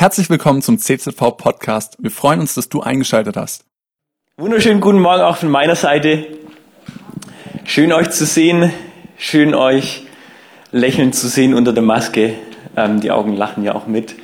Herzlich 0.00 0.30
willkommen 0.30 0.62
zum 0.62 0.78
CZV 0.78 1.36
Podcast. 1.36 1.96
Wir 1.98 2.12
freuen 2.12 2.38
uns, 2.38 2.54
dass 2.54 2.68
du 2.68 2.82
eingeschaltet 2.82 3.36
hast. 3.36 3.64
Wunderschönen 4.36 4.80
guten 4.80 5.00
Morgen 5.00 5.22
auch 5.22 5.38
von 5.38 5.50
meiner 5.50 5.74
Seite. 5.74 6.24
Schön 7.64 7.92
euch 7.92 8.10
zu 8.10 8.24
sehen, 8.24 8.72
schön 9.16 9.56
euch 9.56 10.04
lächelnd 10.70 11.16
zu 11.16 11.26
sehen 11.26 11.52
unter 11.52 11.72
der 11.72 11.82
Maske. 11.82 12.34
Ähm, 12.76 13.00
die 13.00 13.10
Augen 13.10 13.34
lachen 13.34 13.64
ja 13.64 13.74
auch 13.74 13.88
mit. 13.88 14.14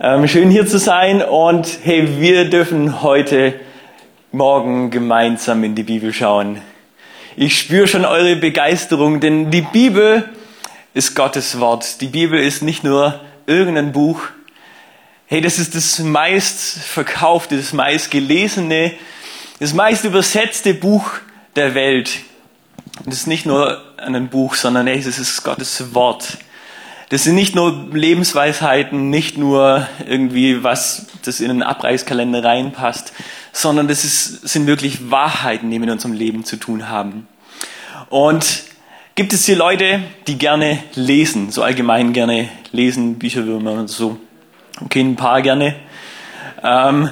Ähm, 0.00 0.28
schön 0.28 0.50
hier 0.50 0.68
zu 0.68 0.78
sein 0.78 1.20
und 1.20 1.80
hey, 1.82 2.20
wir 2.20 2.48
dürfen 2.48 3.02
heute 3.02 3.54
Morgen 4.30 4.92
gemeinsam 4.92 5.64
in 5.64 5.74
die 5.74 5.82
Bibel 5.82 6.12
schauen. 6.12 6.62
Ich 7.34 7.58
spüre 7.58 7.88
schon 7.88 8.04
eure 8.04 8.36
Begeisterung, 8.36 9.18
denn 9.18 9.50
die 9.50 9.62
Bibel 9.62 10.28
ist 10.94 11.16
Gottes 11.16 11.58
Wort. 11.58 12.02
Die 12.02 12.06
Bibel 12.06 12.38
ist 12.38 12.62
nicht 12.62 12.84
nur 12.84 13.18
irgendein 13.48 13.90
Buch, 13.90 14.20
Hey, 15.30 15.42
das 15.42 15.58
ist 15.58 15.74
das 15.74 15.98
meist 15.98 16.78
verkaufte, 16.78 17.58
das 17.58 17.74
meist 17.74 18.10
gelesene, 18.10 18.94
das 19.60 19.74
meist 19.74 20.06
übersetzte 20.06 20.72
Buch 20.72 21.10
der 21.54 21.74
Welt. 21.74 22.20
Und 23.04 23.08
das 23.08 23.16
ist 23.16 23.26
nicht 23.26 23.44
nur 23.44 23.78
ein 23.98 24.30
Buch, 24.30 24.54
sondern 24.54 24.86
hey, 24.86 25.02
das 25.02 25.18
ist 25.18 25.44
Gottes 25.44 25.92
Wort. 25.92 26.38
Das 27.10 27.24
sind 27.24 27.34
nicht 27.34 27.54
nur 27.54 27.90
Lebensweisheiten, 27.92 29.10
nicht 29.10 29.36
nur 29.36 29.86
irgendwie 30.06 30.64
was, 30.64 31.08
das 31.26 31.40
in 31.40 31.50
einen 31.50 31.62
Abreißkalender 31.62 32.42
reinpasst, 32.42 33.12
sondern 33.52 33.86
das 33.86 34.06
ist, 34.06 34.48
sind 34.48 34.66
wirklich 34.66 35.10
Wahrheiten, 35.10 35.70
die 35.70 35.78
mit 35.78 35.90
unserem 35.90 36.14
Leben 36.14 36.46
zu 36.46 36.56
tun 36.56 36.88
haben. 36.88 37.28
Und 38.08 38.62
gibt 39.14 39.34
es 39.34 39.44
hier 39.44 39.56
Leute, 39.56 40.00
die 40.26 40.38
gerne 40.38 40.82
lesen, 40.94 41.50
so 41.50 41.62
allgemein 41.62 42.14
gerne 42.14 42.48
lesen, 42.72 43.18
Bücherwürmer 43.18 43.72
und 43.72 43.88
so? 43.88 44.18
Okay, 44.84 45.00
ein 45.00 45.16
paar 45.16 45.42
gerne. 45.42 45.74
Ähm, 46.62 47.10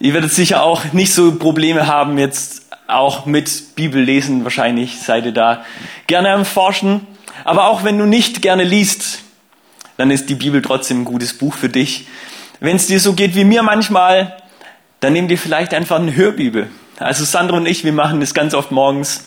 ihr 0.00 0.14
werdet 0.14 0.32
sicher 0.32 0.62
auch 0.62 0.92
nicht 0.92 1.12
so 1.12 1.36
Probleme 1.36 1.86
haben 1.86 2.18
jetzt 2.18 2.62
auch 2.86 3.26
mit 3.26 3.74
Bibellesen. 3.74 4.44
Wahrscheinlich 4.44 5.00
seid 5.00 5.26
ihr 5.26 5.32
da 5.32 5.64
gerne 6.06 6.30
am 6.30 6.44
Forschen. 6.44 7.06
Aber 7.44 7.68
auch 7.68 7.84
wenn 7.84 7.98
du 7.98 8.06
nicht 8.06 8.42
gerne 8.42 8.64
liest, 8.64 9.20
dann 9.96 10.10
ist 10.10 10.28
die 10.28 10.34
Bibel 10.34 10.62
trotzdem 10.62 11.02
ein 11.02 11.04
gutes 11.04 11.36
Buch 11.36 11.54
für 11.54 11.68
dich. 11.68 12.08
Wenn 12.60 12.76
es 12.76 12.86
dir 12.86 13.00
so 13.00 13.12
geht 13.12 13.34
wie 13.34 13.44
mir 13.44 13.62
manchmal, 13.62 14.36
dann 15.00 15.12
nimm 15.12 15.28
dir 15.28 15.38
vielleicht 15.38 15.74
einfach 15.74 15.98
eine 15.98 16.16
Hörbibel. 16.16 16.70
Also 16.98 17.24
Sandra 17.24 17.56
und 17.56 17.66
ich, 17.66 17.84
wir 17.84 17.92
machen 17.92 18.20
das 18.20 18.32
ganz 18.32 18.54
oft 18.54 18.70
morgens. 18.70 19.24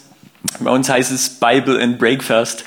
Bei 0.60 0.72
uns 0.72 0.90
heißt 0.90 1.12
es 1.12 1.30
Bible 1.30 1.82
and 1.82 2.00
Breakfast. 2.00 2.64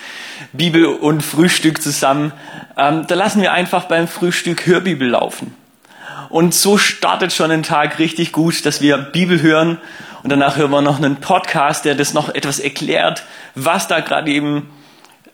Bibel 0.53 0.87
und 0.87 1.23
Frühstück 1.23 1.83
zusammen. 1.83 2.33
Ähm, 2.77 3.07
da 3.07 3.15
lassen 3.15 3.43
wir 3.43 3.53
einfach 3.53 3.85
beim 3.85 4.09
Frühstück 4.09 4.67
Hörbibel 4.67 5.09
laufen. 5.09 5.55
Und 6.29 6.55
so 6.55 6.79
startet 6.79 7.33
schon 7.33 7.51
ein 7.51 7.63
Tag 7.63 7.99
richtig 7.99 8.33
gut, 8.33 8.65
dass 8.65 8.81
wir 8.81 8.99
Bibel 8.99 9.43
hören 9.43 9.79
und 10.23 10.31
danach 10.31 10.57
hören 10.57 10.71
wir 10.71 10.83
noch 10.83 10.99
einen 10.99 11.17
Podcast, 11.17 11.85
der 11.85 11.95
das 11.95 12.15
noch 12.15 12.29
etwas 12.35 12.59
erklärt, 12.59 13.25
was 13.55 13.89
da 13.89 14.01
gerade 14.01 14.31
eben, 14.31 14.71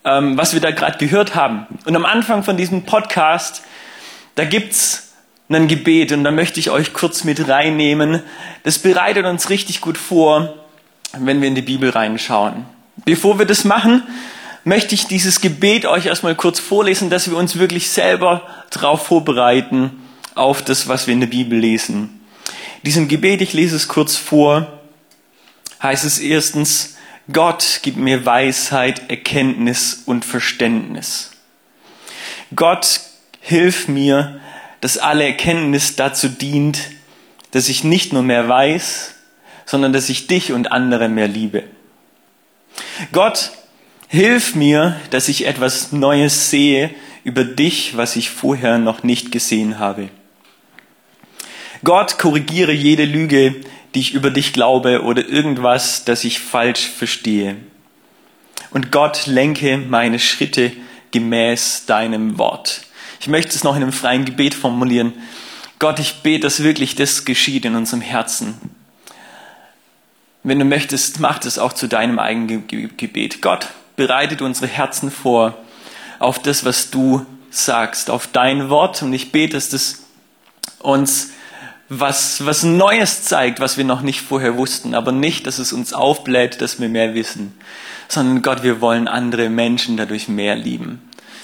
ähm, 0.05 0.39
was 0.39 0.55
wir 0.55 0.61
da 0.61 0.71
gerade 0.71 0.99
gehört 0.99 1.35
haben. 1.35 1.67
Und 1.85 1.97
am 1.97 2.05
Anfang 2.05 2.43
von 2.45 2.57
diesem 2.57 2.85
Podcast, 2.85 3.63
da 4.37 4.45
gibt's 4.45 5.15
ein 5.49 5.69
Gebet 5.69 6.13
und 6.13 6.25
da 6.25 6.31
möchte 6.31 6.61
ich 6.61 6.71
euch 6.71 6.93
kurz 6.93 7.25
mit 7.25 7.49
reinnehmen. 7.49 8.23
Das 8.63 8.79
bereitet 8.79 9.27
uns 9.27 9.51
richtig 9.51 9.81
gut 9.81 9.99
vor, 9.99 10.55
wenn 11.19 11.41
wir 11.41 11.49
in 11.49 11.55
die 11.55 11.63
Bibel 11.63 11.91
reinschauen. 11.91 12.65
Bevor 13.05 13.39
wir 13.39 13.47
das 13.47 13.65
machen, 13.65 14.03
möchte 14.67 14.97
ich 14.97 15.07
dieses 15.07 15.41
Gebet 15.41 15.87
euch 15.87 16.07
erstmal 16.07 16.35
kurz 16.35 16.59
vorlesen, 16.59 17.09
dass 17.09 17.31
wir 17.31 17.37
uns 17.37 17.57
wirklich 17.57 17.89
selber 17.89 18.43
darauf 18.71 19.07
vorbereiten, 19.07 20.03
auf 20.35 20.61
das, 20.61 20.89
was 20.89 21.07
wir 21.07 21.15
in 21.15 21.21
der 21.21 21.29
Bibel 21.29 21.57
lesen. 21.57 22.21
Diesem 22.83 23.07
Gebet, 23.07 23.41
ich 23.43 23.53
lese 23.53 23.77
es 23.77 23.87
kurz 23.87 24.17
vor, 24.17 24.81
heißt 25.81 26.05
es 26.05 26.19
erstens, 26.19 26.97
Gott 27.33 27.79
gibt 27.83 27.97
mir 27.97 28.27
Weisheit, 28.27 29.09
Erkenntnis 29.09 30.03
und 30.05 30.25
Verständnis. 30.25 31.31
Gott, 32.55 33.01
hilf 33.41 33.87
mir, 33.87 34.41
dass 34.81 34.99
alle 34.99 35.25
Erkenntnis 35.25 35.95
dazu 35.95 36.29
dient, 36.29 36.91
dass 37.53 37.69
ich 37.69 37.85
nicht 37.85 38.13
nur 38.13 38.25
mehr 38.25 38.49
weiß, 38.49 39.15
sondern 39.65 39.93
dass 39.93 40.09
ich 40.09 40.27
dich 40.27 40.53
und 40.53 40.73
andere 40.73 41.09
mehr 41.09 41.29
liebe. 41.29 41.63
Gott, 43.13 43.53
Hilf 44.09 44.55
mir, 44.55 45.01
dass 45.11 45.29
ich 45.29 45.47
etwas 45.47 45.93
Neues 45.93 46.51
sehe 46.51 46.95
über 47.25 47.45
dich, 47.45 47.97
was 47.97 48.15
ich 48.17 48.31
vorher 48.31 48.79
noch 48.79 49.03
nicht 49.03 49.33
gesehen 49.33 49.79
habe. 49.79 50.09
Gott, 51.83 52.19
korrigiere 52.19 52.73
jede 52.73 53.05
Lüge, 53.05 53.57
die 53.95 54.01
ich 54.01 54.15
über 54.15 54.31
dich 54.31 54.53
glaube 54.53 55.03
oder 55.03 55.27
irgendwas, 55.29 56.05
das 56.05 56.25
ich 56.25 56.39
falsch 56.39 56.89
verstehe. 56.89 57.57
Und 58.71 58.93
Gott, 58.93 59.27
lenke 59.27 59.79
meine 59.79 60.19
Schritte 60.19 60.73
gemäß 61.11 61.87
deinem 61.87 62.39
Wort. 62.39 62.83
Ich 63.21 63.29
möchte 63.29 63.55
es 63.55 63.65
noch 63.65 63.75
in 63.75 63.83
einem 63.83 63.93
freien 63.93 64.25
Gebet 64.25 64.55
formulieren. 64.55 65.15
Gott, 65.79 65.99
ich 65.99 66.23
bete, 66.23 66.43
dass 66.43 66.63
wirklich 66.63 66.95
das 66.95 67.25
geschieht 67.25 67.65
in 67.65 67.75
unserem 67.75 68.03
Herzen. 68.03 68.55
Wenn 70.43 70.59
du 70.59 70.65
möchtest, 70.65 71.19
mach 71.21 71.45
es 71.45 71.59
auch 71.59 71.73
zu 71.73 71.89
deinem 71.89 72.19
eigenen 72.19 72.69
Gebet. 72.69 73.43
Gott, 73.43 73.69
bereitet 73.97 74.43
unsere 74.43 74.67
Herzen 74.67 75.11
vor 75.11 75.55
auf 76.19 76.39
das, 76.39 76.65
was 76.65 76.91
du 76.91 77.27
sagst, 77.51 78.11
auf 78.11 78.29
dein 78.29 78.69
Wort. 78.69 79.03
Und 79.03 79.13
ich 79.13 79.33
bete, 79.33 79.55
dass 79.55 79.71
das 79.71 80.05
uns 80.79 81.31
was, 81.89 82.45
was 82.45 82.63
Neues 82.65 83.25
zeigt, 83.25 83.61
was 83.61 83.77
wir 83.77 83.85
noch 83.85 84.03
nicht 84.03 84.21
vorher 84.21 84.57
wussten, 84.57 84.95
aber 84.95 85.13
nicht, 85.13 85.47
dass 85.47 85.59
es 85.59 85.73
uns 85.73 85.93
aufbläht, 85.93 86.61
dass 86.61 86.81
wir 86.81 86.89
mehr 86.89 87.15
wissen, 87.15 87.55
sondern 88.09 88.43
Gott, 88.43 88.63
wir 88.63 88.81
wollen 88.81 89.07
andere 89.09 89.49
Menschen 89.49 89.97
dadurch 89.97 90.29
mehr 90.29 90.57
lieben. 90.57 91.01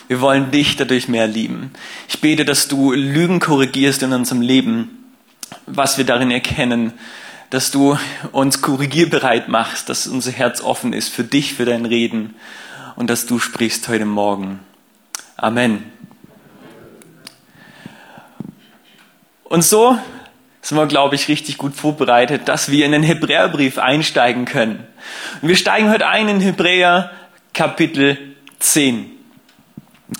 Wir 0.08 0.20
wollen 0.20 0.50
dich 0.50 0.76
dadurch 0.76 1.08
mehr 1.08 1.26
lieben. 1.26 1.70
Ich 2.08 2.20
bete, 2.20 2.44
dass 2.44 2.68
du 2.68 2.92
Lügen 2.92 3.40
korrigierst 3.40 4.02
in 4.02 4.12
unserem 4.12 4.42
Leben, 4.42 5.12
was 5.66 5.96
wir 5.96 6.04
darin 6.04 6.30
erkennen, 6.30 6.92
dass 7.52 7.70
du 7.70 7.98
uns 8.32 8.62
korrigierbereit 8.62 9.48
machst, 9.48 9.90
dass 9.90 10.06
unser 10.06 10.30
Herz 10.30 10.62
offen 10.62 10.94
ist 10.94 11.10
für 11.10 11.22
dich, 11.22 11.52
für 11.52 11.66
dein 11.66 11.84
Reden 11.84 12.34
und 12.96 13.10
dass 13.10 13.26
du 13.26 13.38
sprichst 13.38 13.88
heute 13.88 14.06
Morgen. 14.06 14.60
Amen. 15.36 15.84
Und 19.44 19.62
so 19.62 19.98
sind 20.62 20.78
wir, 20.78 20.86
glaube 20.86 21.14
ich, 21.14 21.28
richtig 21.28 21.58
gut 21.58 21.74
vorbereitet, 21.74 22.48
dass 22.48 22.70
wir 22.70 22.86
in 22.86 22.92
den 22.92 23.02
Hebräerbrief 23.02 23.76
einsteigen 23.76 24.46
können. 24.46 24.86
Und 25.42 25.48
wir 25.48 25.56
steigen 25.56 25.90
heute 25.90 26.06
ein 26.06 26.28
in 26.30 26.40
Hebräer 26.40 27.10
Kapitel 27.52 28.16
10. 28.60 29.10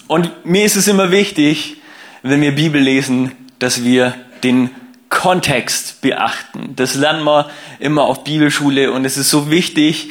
Und 0.06 0.44
mir 0.44 0.66
ist 0.66 0.76
es 0.76 0.86
immer 0.86 1.10
wichtig, 1.10 1.78
wenn 2.22 2.42
wir 2.42 2.54
Bibel 2.54 2.82
lesen, 2.82 3.32
dass 3.58 3.84
wir 3.84 4.14
den 4.42 4.68
Kontext 5.12 6.00
beachten. 6.00 6.72
Das 6.74 6.94
lernen 6.94 7.22
wir 7.22 7.50
immer 7.78 8.04
auf 8.04 8.24
Bibelschule 8.24 8.90
und 8.90 9.04
es 9.04 9.16
ist 9.16 9.30
so 9.30 9.50
wichtig, 9.50 10.10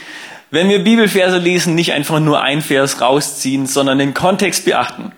wenn 0.51 0.69
wir 0.69 0.83
Bibelverse 0.83 1.37
lesen, 1.37 1.75
nicht 1.75 1.93
einfach 1.93 2.19
nur 2.19 2.41
ein 2.41 2.61
Vers 2.61 3.01
rausziehen, 3.01 3.65
sondern 3.65 3.97
den 3.97 4.13
Kontext 4.13 4.63
beachten. 4.63 5.11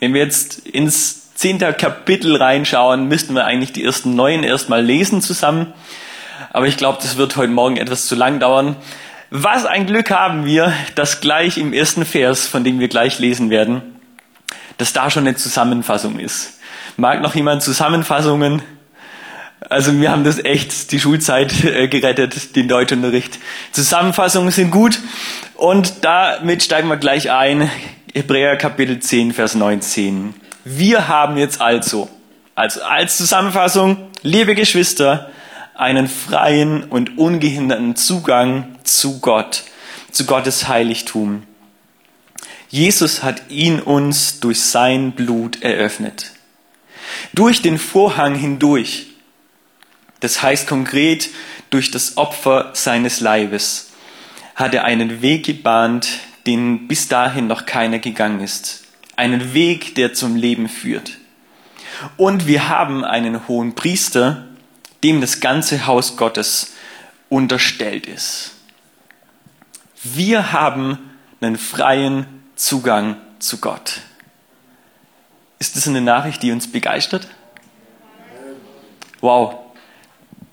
Wenn 0.00 0.12
wir 0.12 0.22
jetzt 0.22 0.66
ins 0.66 1.34
zehnte 1.34 1.72
Kapitel 1.72 2.36
reinschauen, 2.36 3.06
müssten 3.06 3.34
wir 3.34 3.44
eigentlich 3.44 3.72
die 3.72 3.84
ersten 3.84 4.16
neun 4.16 4.42
erstmal 4.42 4.82
lesen 4.84 5.22
zusammen. 5.22 5.72
Aber 6.50 6.66
ich 6.66 6.76
glaube, 6.76 6.98
das 7.00 7.16
wird 7.16 7.36
heute 7.36 7.52
Morgen 7.52 7.76
etwas 7.76 8.06
zu 8.06 8.16
lang 8.16 8.40
dauern. 8.40 8.76
Was 9.30 9.64
ein 9.66 9.86
Glück 9.86 10.10
haben 10.10 10.46
wir, 10.46 10.72
dass 10.94 11.20
gleich 11.20 11.58
im 11.58 11.72
ersten 11.72 12.04
Vers, 12.04 12.48
von 12.48 12.64
dem 12.64 12.80
wir 12.80 12.88
gleich 12.88 13.18
lesen 13.18 13.50
werden, 13.50 13.82
dass 14.78 14.92
da 14.92 15.10
schon 15.10 15.26
eine 15.26 15.36
Zusammenfassung 15.36 16.18
ist. 16.18 16.58
Mag 16.96 17.22
noch 17.22 17.34
jemand 17.34 17.62
Zusammenfassungen? 17.62 18.62
Also 19.68 19.98
wir 20.00 20.10
haben 20.10 20.24
das 20.24 20.44
echt 20.44 20.92
die 20.92 21.00
Schulzeit 21.00 21.64
äh, 21.64 21.88
gerettet, 21.88 22.56
den 22.56 22.68
Deutschunterricht. 22.68 23.38
Zusammenfassungen 23.72 24.50
sind 24.50 24.70
gut 24.70 24.98
und 25.54 26.04
damit 26.04 26.62
steigen 26.62 26.88
wir 26.88 26.96
gleich 26.96 27.30
ein. 27.30 27.70
Hebräer 28.12 28.56
Kapitel 28.56 28.98
10, 28.98 29.32
Vers 29.32 29.54
19. 29.54 30.34
Wir 30.64 31.08
haben 31.08 31.36
jetzt 31.36 31.60
also, 31.60 32.08
also 32.54 32.82
als 32.82 33.16
Zusammenfassung, 33.16 33.96
liebe 34.22 34.54
Geschwister, 34.54 35.30
einen 35.74 36.08
freien 36.08 36.84
und 36.84 37.18
ungehinderten 37.18 37.96
Zugang 37.96 38.76
zu 38.84 39.20
Gott, 39.20 39.64
zu 40.10 40.26
Gottes 40.26 40.68
Heiligtum. 40.68 41.44
Jesus 42.68 43.22
hat 43.22 43.42
ihn 43.48 43.80
uns 43.80 44.40
durch 44.40 44.60
sein 44.60 45.12
Blut 45.12 45.62
eröffnet. 45.62 46.32
Durch 47.32 47.62
den 47.62 47.78
Vorhang 47.78 48.34
hindurch 48.34 49.11
das 50.22 50.40
heißt 50.40 50.68
konkret, 50.68 51.30
durch 51.70 51.90
das 51.90 52.16
Opfer 52.16 52.70
seines 52.74 53.20
Leibes 53.20 53.90
hat 54.54 54.72
er 54.72 54.84
einen 54.84 55.20
Weg 55.20 55.44
gebahnt, 55.44 56.08
den 56.46 56.86
bis 56.86 57.08
dahin 57.08 57.48
noch 57.48 57.66
keiner 57.66 57.98
gegangen 57.98 58.40
ist. 58.40 58.84
Einen 59.16 59.52
Weg, 59.52 59.96
der 59.96 60.14
zum 60.14 60.36
Leben 60.36 60.68
führt. 60.68 61.18
Und 62.16 62.46
wir 62.46 62.68
haben 62.68 63.04
einen 63.04 63.48
hohen 63.48 63.74
Priester, 63.74 64.46
dem 65.02 65.20
das 65.20 65.40
ganze 65.40 65.86
Haus 65.86 66.16
Gottes 66.16 66.74
unterstellt 67.28 68.06
ist. 68.06 68.52
Wir 70.04 70.52
haben 70.52 70.98
einen 71.40 71.58
freien 71.58 72.26
Zugang 72.54 73.16
zu 73.40 73.58
Gott. 73.58 74.02
Ist 75.58 75.74
das 75.74 75.88
eine 75.88 76.00
Nachricht, 76.00 76.44
die 76.44 76.52
uns 76.52 76.70
begeistert? 76.70 77.26
Wow, 79.20 79.61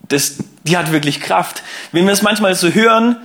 das, 0.10 0.38
die 0.64 0.78
hat 0.78 0.92
wirklich 0.92 1.22
Kraft. 1.22 1.64
Wenn 1.92 2.06
wir 2.06 2.14
es 2.14 2.22
manchmal 2.22 2.54
so 2.56 2.70
hören, 2.70 3.18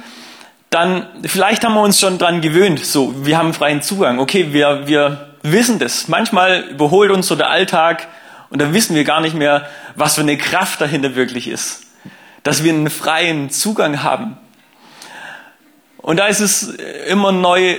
dann 0.70 1.06
vielleicht 1.24 1.64
haben 1.64 1.74
wir 1.74 1.82
uns 1.82 2.00
schon 2.00 2.18
dran 2.18 2.40
gewöhnt. 2.40 2.84
So, 2.84 3.26
wir 3.26 3.38
haben 3.38 3.54
freien 3.54 3.82
Zugang. 3.82 4.18
Okay, 4.18 4.52
wir, 4.52 4.86
wir 4.86 5.34
wissen 5.42 5.78
das. 5.78 6.08
Manchmal 6.08 6.62
überholt 6.70 7.10
uns 7.10 7.26
so 7.26 7.36
der 7.36 7.48
Alltag 7.48 8.08
und 8.50 8.60
dann 8.60 8.72
wissen 8.72 8.94
wir 8.94 9.04
gar 9.04 9.20
nicht 9.20 9.34
mehr, 9.34 9.68
was 9.94 10.14
für 10.16 10.20
eine 10.20 10.36
Kraft 10.36 10.80
dahinter 10.80 11.14
wirklich 11.14 11.48
ist. 11.48 11.82
Dass 12.42 12.62
wir 12.62 12.72
einen 12.72 12.90
freien 12.90 13.50
Zugang 13.50 14.02
haben. 14.02 14.36
Und 15.98 16.18
da 16.18 16.26
ist 16.26 16.40
es 16.40 16.74
immer 17.08 17.32
neu 17.32 17.76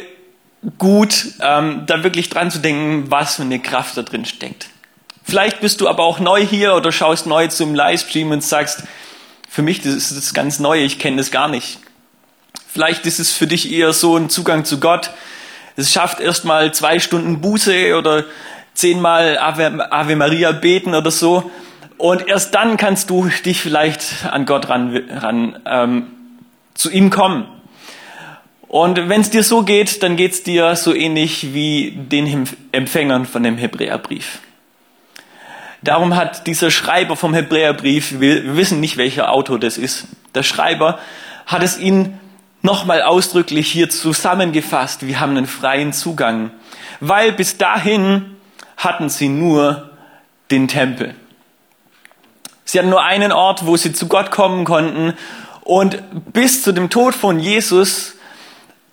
gut, 0.80 1.34
ähm, 1.42 1.84
da 1.86 2.04
wirklich 2.04 2.30
dran 2.30 2.50
zu 2.50 2.60
denken, 2.60 3.12
was 3.12 3.36
für 3.36 3.44
eine 3.44 3.60
Kraft 3.60 3.98
da 3.98 4.02
drin 4.02 4.26
steckt. 4.26 4.68
Vielleicht 5.28 5.60
bist 5.60 5.82
du 5.82 5.88
aber 5.88 6.04
auch 6.04 6.20
neu 6.20 6.46
hier 6.46 6.76
oder 6.76 6.92
schaust 6.92 7.26
neu 7.26 7.48
zum 7.48 7.74
Livestream 7.74 8.30
und 8.30 8.44
sagst, 8.44 8.84
für 9.50 9.64
mich 9.64 9.82
das 9.82 9.96
ist 9.96 10.16
das 10.16 10.34
ganz 10.36 10.60
Neue, 10.60 10.84
ich 10.84 11.00
kenne 11.00 11.18
das 11.18 11.32
gar 11.32 11.48
nicht. 11.48 11.80
Vielleicht 12.72 13.08
ist 13.08 13.20
es 13.20 13.32
für 13.32 13.48
dich 13.48 13.72
eher 13.72 13.92
so 13.92 14.16
ein 14.18 14.30
Zugang 14.30 14.66
zu 14.66 14.80
Gott. 14.80 15.10
Es 15.76 15.92
schafft 15.92 16.20
erstmal 16.20 16.74
zwei 16.74 17.00
Stunden 17.00 17.42
Buße 17.42 17.98
oder 17.98 18.26
zehnmal 18.76 19.40
Ave, 19.40 19.92
Ave 19.92 20.16
Maria 20.16 20.52
beten 20.52 20.94
oder 20.94 21.10
so. 21.10 21.50
Und 21.98 22.28
erst 22.28 22.54
dann 22.54 22.78
kannst 22.78 23.10
du 23.10 23.30
dich 23.46 23.62
vielleicht 23.62 24.26
an 24.30 24.46
Gott 24.46 24.70
ran, 24.70 24.96
ran 25.10 25.60
ähm, 25.66 26.08
zu 26.76 26.92
ihm 26.92 27.10
kommen. 27.10 27.48
Und 28.68 29.10
wenn 29.10 29.22
es 29.22 29.30
dir 29.32 29.44
so 29.44 29.64
geht, 29.64 30.04
dann 30.04 30.18
geht 30.18 30.34
es 30.34 30.44
dir 30.44 30.76
so 30.76 30.94
ähnlich 30.94 31.54
wie 31.54 31.92
den 31.96 32.48
Empfängern 32.74 33.26
von 33.26 33.42
dem 33.42 33.58
Hebräerbrief. 33.58 34.40
Darum 35.86 36.16
hat 36.16 36.48
dieser 36.48 36.72
Schreiber 36.72 37.16
vom 37.16 37.36
Hebräerbrief, 37.36 38.20
wir 38.20 38.58
wissen 38.58 38.80
nicht, 38.80 38.98
welcher 38.98 39.32
Autor 39.32 39.60
das 39.60 39.78
ist, 39.78 40.08
der 40.34 40.42
Schreiber 40.42 40.98
hat 41.46 41.62
es 41.62 41.78
ihnen 41.78 42.20
nochmal 42.64 43.04
ausdrücklich 43.04 43.72
hier 43.72 43.92
zusammengefasst, 43.92 45.06
wir 45.06 45.20
haben 45.20 45.38
einen 45.38 45.46
freien 45.46 45.94
Zugang, 45.94 46.50
weil 47.02 47.34
bis 47.34 47.58
dahin 47.58 48.36
hatten 48.78 49.10
sie 49.10 49.30
nur 49.30 49.92
den 50.50 50.68
Tempel. 50.68 51.14
Sie 52.64 52.80
hatten 52.80 52.90
nur 52.90 53.04
einen 53.04 53.32
Ort, 53.32 53.68
wo 53.68 53.78
sie 53.78 53.94
zu 53.94 54.08
Gott 54.08 54.32
kommen 54.32 54.66
konnten 54.66 55.14
und 55.62 56.02
bis 56.34 56.64
zu 56.64 56.72
dem 56.72 56.90
Tod 56.90 57.14
von 57.14 57.40
Jesus 57.40 58.16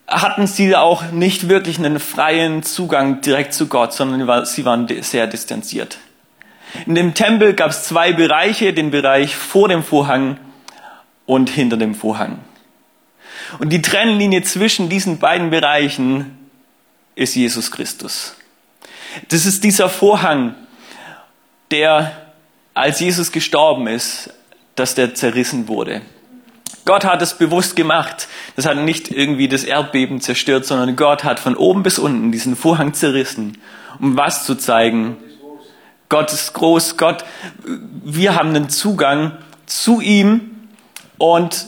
hatten 0.06 0.46
sie 0.46 0.76
auch 0.76 1.10
nicht 1.10 1.48
wirklich 1.48 1.78
einen 1.78 1.98
freien 1.98 2.62
Zugang 2.62 3.22
direkt 3.22 3.54
zu 3.54 3.68
Gott, 3.68 3.94
sondern 3.94 4.44
sie 4.44 4.66
waren 4.66 4.86
sehr 5.00 5.26
distanziert. 5.26 5.96
In 6.86 6.94
dem 6.94 7.14
Tempel 7.14 7.54
gab 7.54 7.70
es 7.70 7.84
zwei 7.84 8.12
Bereiche, 8.12 8.72
den 8.72 8.90
Bereich 8.90 9.36
vor 9.36 9.68
dem 9.68 9.82
Vorhang 9.82 10.38
und 11.26 11.50
hinter 11.50 11.76
dem 11.76 11.94
Vorhang. 11.94 12.38
Und 13.58 13.70
die 13.70 13.82
Trennlinie 13.82 14.42
zwischen 14.42 14.88
diesen 14.88 15.18
beiden 15.18 15.50
Bereichen 15.50 16.38
ist 17.14 17.34
Jesus 17.34 17.70
Christus. 17.70 18.34
Das 19.28 19.44
ist 19.44 19.62
dieser 19.64 19.88
Vorhang, 19.90 20.54
der, 21.70 22.12
als 22.74 23.00
Jesus 23.00 23.32
gestorben 23.32 23.86
ist, 23.86 24.30
dass 24.74 24.94
der 24.94 25.14
zerrissen 25.14 25.68
wurde. 25.68 26.00
Gott 26.84 27.04
hat 27.04 27.22
es 27.22 27.34
bewusst 27.34 27.76
gemacht. 27.76 28.26
Das 28.56 28.66
hat 28.66 28.76
nicht 28.76 29.10
irgendwie 29.10 29.48
das 29.48 29.64
Erdbeben 29.64 30.20
zerstört, 30.20 30.66
sondern 30.66 30.96
Gott 30.96 31.22
hat 31.24 31.38
von 31.38 31.56
oben 31.56 31.82
bis 31.82 31.98
unten 31.98 32.32
diesen 32.32 32.56
Vorhang 32.56 32.94
zerrissen, 32.94 33.58
um 34.00 34.16
was 34.16 34.44
zu 34.44 34.56
zeigen? 34.56 35.16
Gott 36.12 36.30
ist 36.30 36.52
groß, 36.52 36.98
Gott, 36.98 37.24
wir 37.64 38.34
haben 38.34 38.50
einen 38.50 38.68
Zugang 38.68 39.38
zu 39.64 40.02
ihm 40.02 40.68
und 41.16 41.64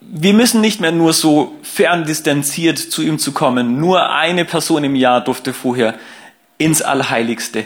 wir 0.00 0.34
müssen 0.34 0.60
nicht 0.60 0.80
mehr 0.80 0.90
nur 0.90 1.12
so 1.12 1.56
ferndistanziert 1.62 2.80
zu 2.80 3.02
ihm 3.02 3.20
zu 3.20 3.30
kommen. 3.30 3.78
Nur 3.78 4.10
eine 4.10 4.44
Person 4.44 4.82
im 4.82 4.96
Jahr 4.96 5.20
durfte 5.20 5.52
vorher 5.52 6.00
ins 6.58 6.82
Allerheiligste. 6.82 7.64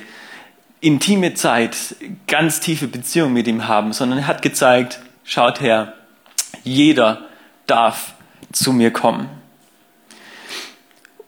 Intime 0.83 1.33
Zeit, 1.33 1.75
ganz 2.27 2.61
tiefe 2.61 2.87
Beziehung 2.87 3.33
mit 3.33 3.47
ihm 3.47 3.67
haben, 3.67 3.95
sondern 3.95 4.19
er 4.19 4.27
hat 4.27 4.43
gezeigt, 4.43 5.01
schaut 5.25 5.63
her, 5.63 5.95
jeder 6.65 7.23
darf 7.67 8.13
zu 8.53 8.75
mir 8.75 8.91
kommen. 8.91 9.31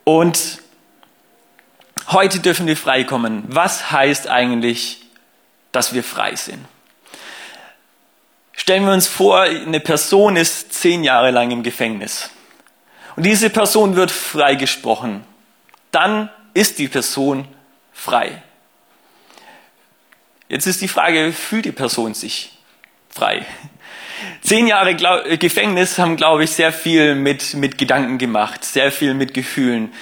Und 0.05 0.59
heute 2.09 2.41
dürfen 2.41 2.67
wir 2.67 2.77
frei 2.77 3.05
kommen. 3.05 3.45
Was 3.49 3.91
heißt 3.91 4.29
eigentlich, 4.29 5.03
dass 5.73 5.93
wir 5.93 6.03
frei 6.03 6.35
sind? 6.35 6.65
Stellen 8.53 8.87
wir 8.87 8.93
uns 8.93 9.07
vor, 9.07 9.43
eine 9.43 9.81
Person 9.81 10.37
ist 10.37 10.73
zehn 10.73 11.05
Jahre 11.05 11.31
lang 11.31 11.51
im 11.51 11.63
Gefängnis. 11.63 12.31
Und 13.15 13.25
diese 13.25 13.51
Person 13.51 13.97
wird 13.97 14.11
freigesprochen. 14.11 15.25
Dann 15.91 16.31
ist 16.55 16.79
die 16.79 16.89
Person 16.89 17.47
frei. 17.93 18.43
Jetzt 20.49 20.67
ist 20.67 20.81
die 20.81 20.89
Frage, 20.89 21.33
fühlt 21.33 21.65
die 21.65 21.73
Person 21.73 22.15
sich 22.15 22.56
frei? 23.17 23.47
Zehn 24.43 24.67
Jahre 24.67 24.95
Gefängnis 25.39 25.99
haben, 25.99 26.17
glaube 26.17 26.45
ich, 26.45 26.51
sehr 26.53 26.73
viel 26.73 27.15
mit, 27.15 27.55
mit 27.55 27.79
Gedanken 27.79 28.19
gemacht, 28.19 28.65
sehr 28.65 28.93
viel 28.93 29.15
mit 29.15 29.35
Gefühlen. 29.35 29.93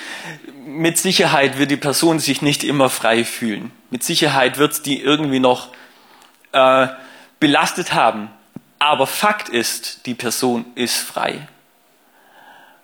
Mit 0.66 0.98
Sicherheit 0.98 1.58
wird 1.58 1.70
die 1.70 1.76
Person 1.76 2.18
sich 2.18 2.42
nicht 2.42 2.64
immer 2.64 2.90
frei 2.90 3.24
fühlen. 3.24 3.70
Mit 3.90 4.02
Sicherheit 4.02 4.58
wird 4.58 4.86
die 4.86 5.00
irgendwie 5.00 5.40
noch 5.40 5.68
äh, 6.52 6.88
belastet 7.40 7.94
haben. 7.94 8.30
Aber 8.78 9.06
Fakt 9.06 9.48
ist, 9.48 10.06
die 10.06 10.14
Person 10.14 10.66
ist 10.74 10.96
frei. 10.96 11.48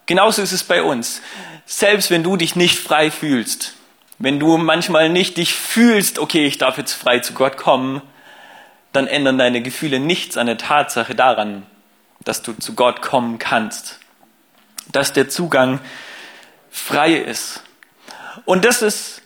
Genauso 0.07 0.43
ist 0.43 0.53
es 0.53 0.65
bei 0.65 0.83
uns. 0.83 1.21
Selbst 1.67 2.11
wenn 2.11 2.23
du 2.23 2.37
dich 2.37 2.57
nicht 2.57 2.79
frei 2.79 3.11
fühlst, 3.11 3.75
wenn 4.19 4.39
du 4.41 4.57
manchmal 4.57 5.09
nicht 5.09 5.37
dich 5.37 5.55
fühlst, 5.55 6.19
okay, 6.19 6.47
ich 6.47 6.59
darf 6.59 6.79
jetzt 6.79 6.93
frei 6.93 7.21
zu 7.21 7.33
Gott 7.33 7.57
kommen, 7.57 8.03
dann 8.93 9.07
ändern 9.07 9.39
deine 9.39 9.63
Gefühle 9.63 10.01
nichts 10.01 10.37
an 10.37 10.47
der 10.47 10.59
Tatsache 10.59 11.15
daran, 11.15 11.65
dass 12.25 12.43
du 12.43 12.53
zu 12.53 12.75
Gott 12.75 13.03
kommen 13.03 13.39
kannst, 13.39 13.99
dass 14.93 15.13
der 15.13 15.29
Zugang 15.29 15.81
frei 16.71 17.15
ist. 17.15 17.63
Und 18.45 18.65
das 18.65 18.83
ist 18.83 19.23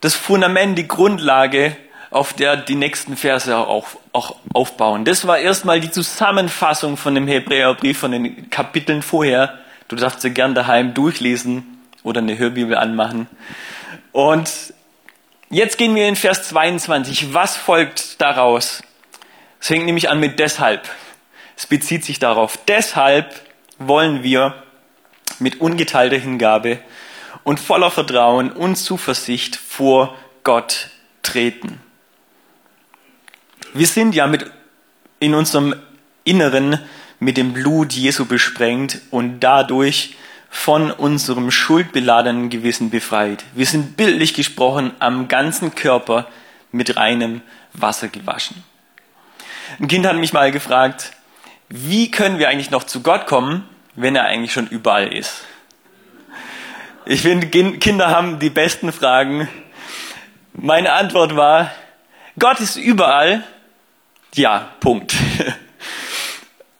das 0.00 0.14
Fundament, 0.14 0.78
die 0.78 0.88
Grundlage 0.88 1.76
auf 2.10 2.32
der 2.32 2.56
die 2.56 2.74
nächsten 2.74 3.16
Verse 3.16 3.56
auch, 3.56 3.88
auch 4.12 4.36
aufbauen. 4.52 5.04
Das 5.04 5.26
war 5.26 5.38
erstmal 5.38 5.80
die 5.80 5.90
Zusammenfassung 5.90 6.96
von 6.96 7.14
dem 7.14 7.28
Hebräerbrief, 7.28 7.98
von 7.98 8.10
den 8.10 8.50
Kapiteln 8.50 9.02
vorher. 9.02 9.58
Du 9.88 9.96
darfst 9.96 10.20
sie 10.20 10.30
gern 10.30 10.54
daheim 10.54 10.94
durchlesen 10.94 11.78
oder 12.02 12.20
eine 12.20 12.36
Hörbibel 12.36 12.76
anmachen. 12.76 13.28
Und 14.12 14.74
jetzt 15.50 15.76
gehen 15.76 15.94
wir 15.94 16.08
in 16.08 16.16
Vers 16.16 16.48
22. 16.48 17.34
Was 17.34 17.56
folgt 17.56 18.20
daraus? 18.20 18.82
Es 19.60 19.66
fängt 19.66 19.84
nämlich 19.84 20.08
an 20.08 20.20
mit 20.20 20.38
deshalb. 20.38 20.88
Es 21.56 21.66
bezieht 21.66 22.04
sich 22.04 22.18
darauf. 22.18 22.58
Deshalb 22.66 23.34
wollen 23.78 24.22
wir 24.22 24.62
mit 25.38 25.60
ungeteilter 25.60 26.16
Hingabe 26.16 26.78
und 27.44 27.60
voller 27.60 27.90
Vertrauen 27.90 28.52
und 28.52 28.76
Zuversicht 28.76 29.56
vor 29.56 30.16
Gott 30.44 30.88
treten. 31.22 31.80
Wir 33.74 33.86
sind 33.86 34.14
ja 34.14 34.26
mit, 34.26 34.50
in 35.18 35.34
unserem 35.34 35.74
Inneren 36.24 36.78
mit 37.18 37.36
dem 37.36 37.52
Blut 37.52 37.92
Jesu 37.92 38.24
besprengt 38.24 39.00
und 39.10 39.40
dadurch 39.40 40.16
von 40.50 40.90
unserem 40.90 41.52
schuldbeladenen 41.52 42.50
Gewissen 42.50 42.90
befreit. 42.90 43.44
Wir 43.54 43.66
sind 43.66 43.96
bildlich 43.96 44.34
gesprochen 44.34 44.92
am 44.98 45.28
ganzen 45.28 45.74
Körper 45.74 46.26
mit 46.72 46.96
reinem 46.96 47.40
Wasser 47.72 48.08
gewaschen. 48.08 48.62
Ein 49.78 49.86
Kind 49.86 50.04
hat 50.04 50.16
mich 50.16 50.32
mal 50.32 50.50
gefragt, 50.50 51.12
wie 51.68 52.10
können 52.10 52.40
wir 52.40 52.48
eigentlich 52.48 52.72
noch 52.72 52.82
zu 52.82 53.00
Gott 53.00 53.26
kommen, 53.26 53.64
wenn 53.94 54.16
er 54.16 54.24
eigentlich 54.24 54.52
schon 54.52 54.66
überall 54.66 55.12
ist? 55.14 55.44
Ich 57.06 57.22
finde, 57.22 57.46
Kinder 57.46 58.08
haben 58.10 58.40
die 58.40 58.50
besten 58.50 58.92
Fragen. 58.92 59.48
Meine 60.52 60.92
Antwort 60.92 61.36
war, 61.36 61.70
Gott 62.38 62.60
ist 62.60 62.76
überall, 62.76 63.44
ja, 64.34 64.68
Punkt. 64.80 65.14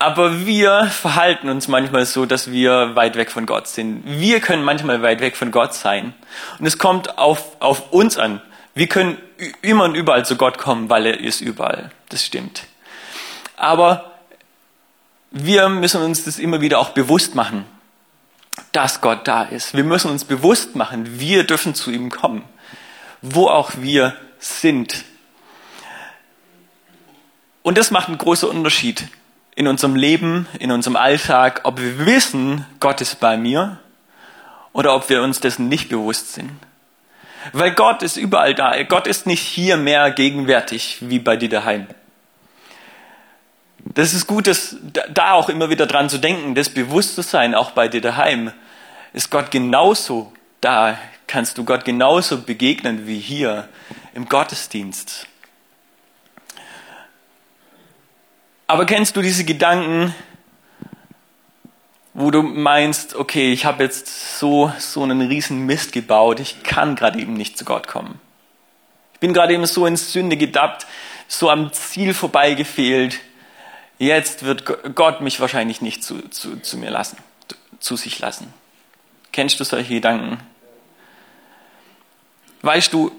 Aber 0.00 0.46
wir 0.46 0.86
verhalten 0.86 1.50
uns 1.50 1.68
manchmal 1.68 2.06
so, 2.06 2.24
dass 2.24 2.50
wir 2.50 2.96
weit 2.96 3.16
weg 3.16 3.30
von 3.30 3.44
Gott 3.44 3.68
sind. 3.68 4.02
Wir 4.06 4.40
können 4.40 4.64
manchmal 4.64 5.02
weit 5.02 5.20
weg 5.20 5.36
von 5.36 5.50
Gott 5.50 5.74
sein. 5.74 6.14
Und 6.58 6.64
es 6.64 6.78
kommt 6.78 7.18
auf, 7.18 7.60
auf 7.60 7.92
uns 7.92 8.16
an. 8.16 8.40
Wir 8.74 8.86
können 8.86 9.18
immer 9.60 9.84
und 9.84 9.94
überall 9.94 10.24
zu 10.24 10.36
Gott 10.36 10.56
kommen, 10.56 10.88
weil 10.88 11.04
er 11.04 11.20
ist 11.20 11.42
überall. 11.42 11.90
Das 12.08 12.24
stimmt. 12.24 12.62
Aber 13.58 14.12
wir 15.32 15.68
müssen 15.68 16.00
uns 16.00 16.24
das 16.24 16.38
immer 16.38 16.62
wieder 16.62 16.78
auch 16.78 16.90
bewusst 16.90 17.34
machen, 17.34 17.66
dass 18.72 19.02
Gott 19.02 19.28
da 19.28 19.42
ist. 19.42 19.76
Wir 19.76 19.84
müssen 19.84 20.10
uns 20.10 20.24
bewusst 20.24 20.76
machen, 20.76 21.20
wir 21.20 21.44
dürfen 21.44 21.74
zu 21.74 21.90
ihm 21.90 22.08
kommen, 22.08 22.44
wo 23.20 23.48
auch 23.48 23.72
wir 23.76 24.16
sind. 24.38 25.04
Und 27.62 27.76
das 27.76 27.90
macht 27.90 28.08
einen 28.08 28.16
großen 28.16 28.48
Unterschied 28.48 29.06
in 29.60 29.68
unserem 29.68 29.94
Leben, 29.94 30.46
in 30.58 30.72
unserem 30.72 30.96
Alltag, 30.96 31.60
ob 31.64 31.78
wir 31.82 32.06
wissen, 32.06 32.64
Gott 32.80 33.02
ist 33.02 33.20
bei 33.20 33.36
mir 33.36 33.78
oder 34.72 34.96
ob 34.96 35.10
wir 35.10 35.22
uns 35.22 35.40
dessen 35.40 35.68
nicht 35.68 35.90
bewusst 35.90 36.32
sind. 36.32 36.50
Weil 37.52 37.72
Gott 37.72 38.02
ist 38.02 38.16
überall 38.16 38.54
da. 38.54 38.82
Gott 38.84 39.06
ist 39.06 39.26
nicht 39.26 39.42
hier 39.42 39.76
mehr 39.76 40.12
gegenwärtig 40.12 40.96
wie 41.02 41.18
bei 41.18 41.36
dir 41.36 41.50
daheim. 41.50 41.88
Das 43.80 44.14
ist 44.14 44.26
gut, 44.26 44.46
dass, 44.46 44.76
da 45.12 45.32
auch 45.32 45.50
immer 45.50 45.68
wieder 45.68 45.86
dran 45.86 46.08
zu 46.08 46.16
denken, 46.16 46.54
das 46.54 46.70
bewusst 46.70 47.14
zu 47.16 47.20
sein, 47.20 47.54
auch 47.54 47.72
bei 47.72 47.86
dir 47.86 48.00
daheim. 48.00 48.52
Ist 49.12 49.30
Gott 49.30 49.50
genauso 49.50 50.32
da? 50.62 50.96
Kannst 51.26 51.58
du 51.58 51.66
Gott 51.66 51.84
genauso 51.84 52.40
begegnen 52.40 53.06
wie 53.06 53.18
hier 53.18 53.68
im 54.14 54.26
Gottesdienst? 54.26 55.26
Aber 58.70 58.86
kennst 58.86 59.16
du 59.16 59.20
diese 59.20 59.42
Gedanken, 59.42 60.14
wo 62.14 62.30
du 62.30 62.40
meinst, 62.40 63.16
okay, 63.16 63.52
ich 63.52 63.64
habe 63.64 63.82
jetzt 63.82 64.38
so, 64.38 64.72
so 64.78 65.02
einen 65.02 65.22
riesen 65.22 65.66
Mist 65.66 65.90
gebaut, 65.90 66.38
ich 66.38 66.62
kann 66.62 66.94
gerade 66.94 67.18
eben 67.18 67.32
nicht 67.32 67.58
zu 67.58 67.64
Gott 67.64 67.88
kommen. 67.88 68.20
Ich 69.14 69.18
bin 69.18 69.34
gerade 69.34 69.54
eben 69.54 69.66
so 69.66 69.86
in 69.86 69.96
Sünde 69.96 70.36
gedappt, 70.36 70.86
so 71.26 71.50
am 71.50 71.72
Ziel 71.72 72.14
vorbeigefehlt. 72.14 73.18
Jetzt 73.98 74.44
wird 74.44 74.94
Gott 74.94 75.20
mich 75.20 75.40
wahrscheinlich 75.40 75.80
nicht 75.80 76.04
zu, 76.04 76.28
zu, 76.28 76.60
zu 76.60 76.78
mir 76.78 76.90
lassen, 76.90 77.16
zu 77.80 77.96
sich 77.96 78.20
lassen. 78.20 78.54
Kennst 79.32 79.58
du 79.58 79.64
solche 79.64 79.94
Gedanken? 79.94 80.38
Weißt 82.62 82.92
du, 82.92 83.10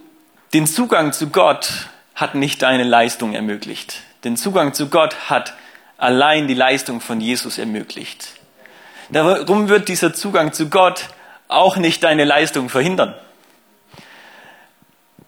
den 0.54 0.66
Zugang 0.66 1.12
zu 1.12 1.30
Gott 1.30 1.90
hat 2.16 2.36
nicht 2.36 2.62
deine 2.62 2.86
Leistung 2.86 3.34
ermöglicht. 3.34 4.02
Den 4.24 4.38
Zugang 4.38 4.74
zu 4.74 4.90
Gott 4.90 5.30
hat 5.30 5.56
allein 5.98 6.48
die 6.48 6.54
Leistung 6.54 7.02
von 7.02 7.22
Jesus 7.22 7.58
ermöglicht. 7.58 8.30
Darum 9.10 9.68
wird 9.70 9.88
dieser 9.88 10.14
Zugang 10.14 10.54
zu 10.54 10.70
Gott 10.70 11.10
auch 11.48 11.76
nicht 11.78 12.04
deine 12.04 12.24
Leistung 12.24 12.70
verhindern. 12.70 13.14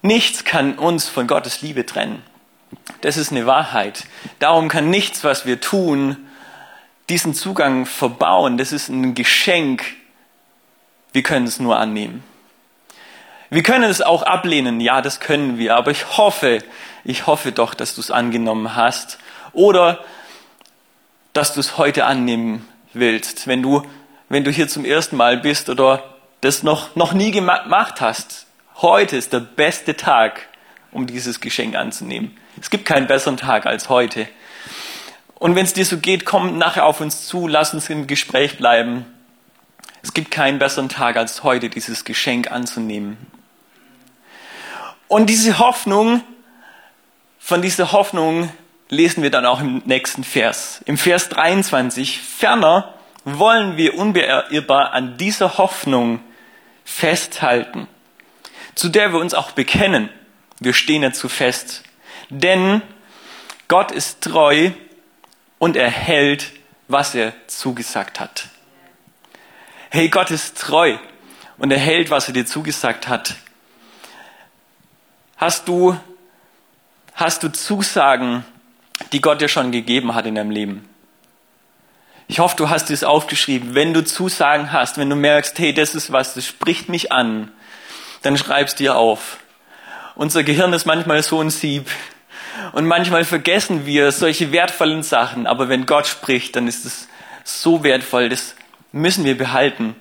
Nichts 0.01 0.43
kann 0.43 0.77
uns 0.77 1.07
von 1.07 1.27
Gottes 1.27 1.61
Liebe 1.61 1.85
trennen. 1.85 2.23
Das 3.01 3.17
ist 3.17 3.31
eine 3.31 3.45
Wahrheit. 3.45 4.05
Darum 4.39 4.67
kann 4.67 4.89
nichts, 4.89 5.23
was 5.23 5.45
wir 5.45 5.59
tun, 5.59 6.17
diesen 7.09 7.33
Zugang 7.33 7.85
verbauen. 7.85 8.57
Das 8.57 8.71
ist 8.71 8.89
ein 8.89 9.15
Geschenk. 9.15 9.83
Wir 11.11 11.23
können 11.23 11.45
es 11.45 11.59
nur 11.59 11.77
annehmen. 11.77 12.23
Wir 13.53 13.61
können 13.61 13.83
es 13.83 14.01
auch 14.01 14.23
ablehnen. 14.23 14.79
Ja, 14.79 15.03
das 15.03 15.19
können 15.19 15.59
wir. 15.59 15.75
Aber 15.75 15.91
ich 15.91 16.17
hoffe, 16.17 16.63
ich 17.03 17.27
hoffe 17.27 17.51
doch, 17.51 17.75
dass 17.75 17.93
du 17.93 18.01
es 18.01 18.09
angenommen 18.09 18.75
hast 18.75 19.19
oder 19.51 20.03
dass 21.33 21.53
du 21.53 21.59
es 21.59 21.77
heute 21.77 22.05
annehmen 22.05 22.67
willst. 22.93 23.45
Wenn 23.45 23.61
du, 23.61 23.83
wenn 24.27 24.43
du 24.43 24.49
hier 24.49 24.67
zum 24.67 24.85
ersten 24.85 25.17
Mal 25.17 25.37
bist 25.37 25.69
oder 25.69 26.03
das 26.41 26.63
noch, 26.63 26.95
noch 26.95 27.13
nie 27.13 27.29
gemacht 27.29 28.01
hast, 28.01 28.47
heute 28.77 29.17
ist 29.17 29.33
der 29.33 29.41
beste 29.41 29.95
Tag, 29.95 30.47
um 30.91 31.05
dieses 31.05 31.39
Geschenk 31.39 31.75
anzunehmen. 31.75 32.35
Es 32.59 32.71
gibt 32.71 32.85
keinen 32.85 33.05
besseren 33.05 33.37
Tag 33.37 33.67
als 33.67 33.87
heute. 33.87 34.27
Und 35.35 35.53
wenn 35.53 35.65
es 35.65 35.73
dir 35.73 35.85
so 35.85 35.99
geht, 35.99 36.25
komm 36.25 36.57
nachher 36.57 36.87
auf 36.87 37.01
uns 37.01 37.27
zu, 37.27 37.47
lass 37.47 37.75
uns 37.75 37.87
im 37.91 38.07
Gespräch 38.07 38.57
bleiben. 38.57 39.05
Es 40.01 40.15
gibt 40.15 40.31
keinen 40.31 40.57
besseren 40.57 40.89
Tag 40.89 41.17
als 41.17 41.43
heute, 41.43 41.69
dieses 41.69 42.03
Geschenk 42.03 42.51
anzunehmen. 42.51 43.17
Und 45.13 45.27
diese 45.27 45.59
Hoffnung, 45.59 46.23
von 47.37 47.61
dieser 47.61 47.91
Hoffnung 47.91 48.51
lesen 48.89 49.21
wir 49.21 49.29
dann 49.29 49.45
auch 49.45 49.61
im 49.61 49.83
nächsten 49.85 50.23
Vers. 50.23 50.81
Im 50.85 50.97
Vers 50.97 51.29
23, 51.29 52.19
ferner 52.19 52.95
wollen 53.23 53.77
wir 53.77 53.95
unbeirrbar 53.95 54.91
an 54.91 55.15
dieser 55.17 55.59
Hoffnung 55.59 56.19
festhalten, 56.83 57.87
zu 58.73 58.89
der 58.89 59.13
wir 59.13 59.19
uns 59.19 59.35
auch 59.35 59.51
bekennen. 59.51 60.09
Wir 60.59 60.73
stehen 60.73 61.03
dazu 61.03 61.29
fest. 61.29 61.83
Denn 62.31 62.81
Gott 63.67 63.91
ist 63.91 64.21
treu 64.21 64.71
und 65.59 65.75
er 65.75 65.91
hält, 65.91 66.53
was 66.87 67.13
er 67.13 67.33
zugesagt 67.45 68.19
hat. 68.19 68.47
Hey, 69.91 70.09
Gott 70.09 70.31
ist 70.31 70.57
treu 70.57 70.97
und 71.59 71.69
er 71.69 71.77
hält, 71.77 72.09
was 72.09 72.29
er 72.29 72.33
dir 72.33 72.47
zugesagt 72.47 73.07
hat. 73.07 73.35
Hast 75.43 75.67
du 75.67 75.99
hast 77.15 77.43
du 77.43 77.51
Zusagen, 77.51 78.45
die 79.11 79.19
Gott 79.19 79.41
dir 79.41 79.49
schon 79.49 79.73
gegeben 79.73 80.15
hat 80.15 80.25
in 80.25 80.35
deinem 80.35 80.51
Leben? 80.51 80.87
Ich 82.29 82.39
hoffe, 82.39 82.55
du 82.55 82.69
hast 82.69 82.89
es 82.91 83.03
aufgeschrieben. 83.03 83.75
Wenn 83.75 83.93
du 83.93 84.05
Zusagen 84.05 84.71
hast, 84.71 84.97
wenn 84.97 85.09
du 85.09 85.17
merkst, 85.17 85.59
hey, 85.59 85.73
das 85.73 85.95
ist 85.95 86.13
was, 86.13 86.33
das 86.33 86.45
spricht 86.45 86.87
mich 86.87 87.11
an, 87.11 87.51
dann 88.21 88.37
schreib's 88.37 88.75
dir 88.75 88.95
auf. 88.95 89.39
Unser 90.15 90.43
Gehirn 90.43 90.71
ist 90.71 90.85
manchmal 90.85 91.21
so 91.23 91.41
ein 91.41 91.49
Sieb. 91.49 91.89
Und 92.71 92.85
manchmal 92.85 93.25
vergessen 93.25 93.85
wir 93.85 94.13
solche 94.13 94.53
wertvollen 94.53 95.03
Sachen. 95.03 95.45
Aber 95.45 95.67
wenn 95.67 95.85
Gott 95.85 96.07
spricht, 96.07 96.55
dann 96.55 96.69
ist 96.69 96.85
es 96.85 97.09
so 97.43 97.83
wertvoll. 97.83 98.29
Das 98.29 98.55
müssen 98.93 99.25
wir 99.25 99.37
behalten. 99.37 99.97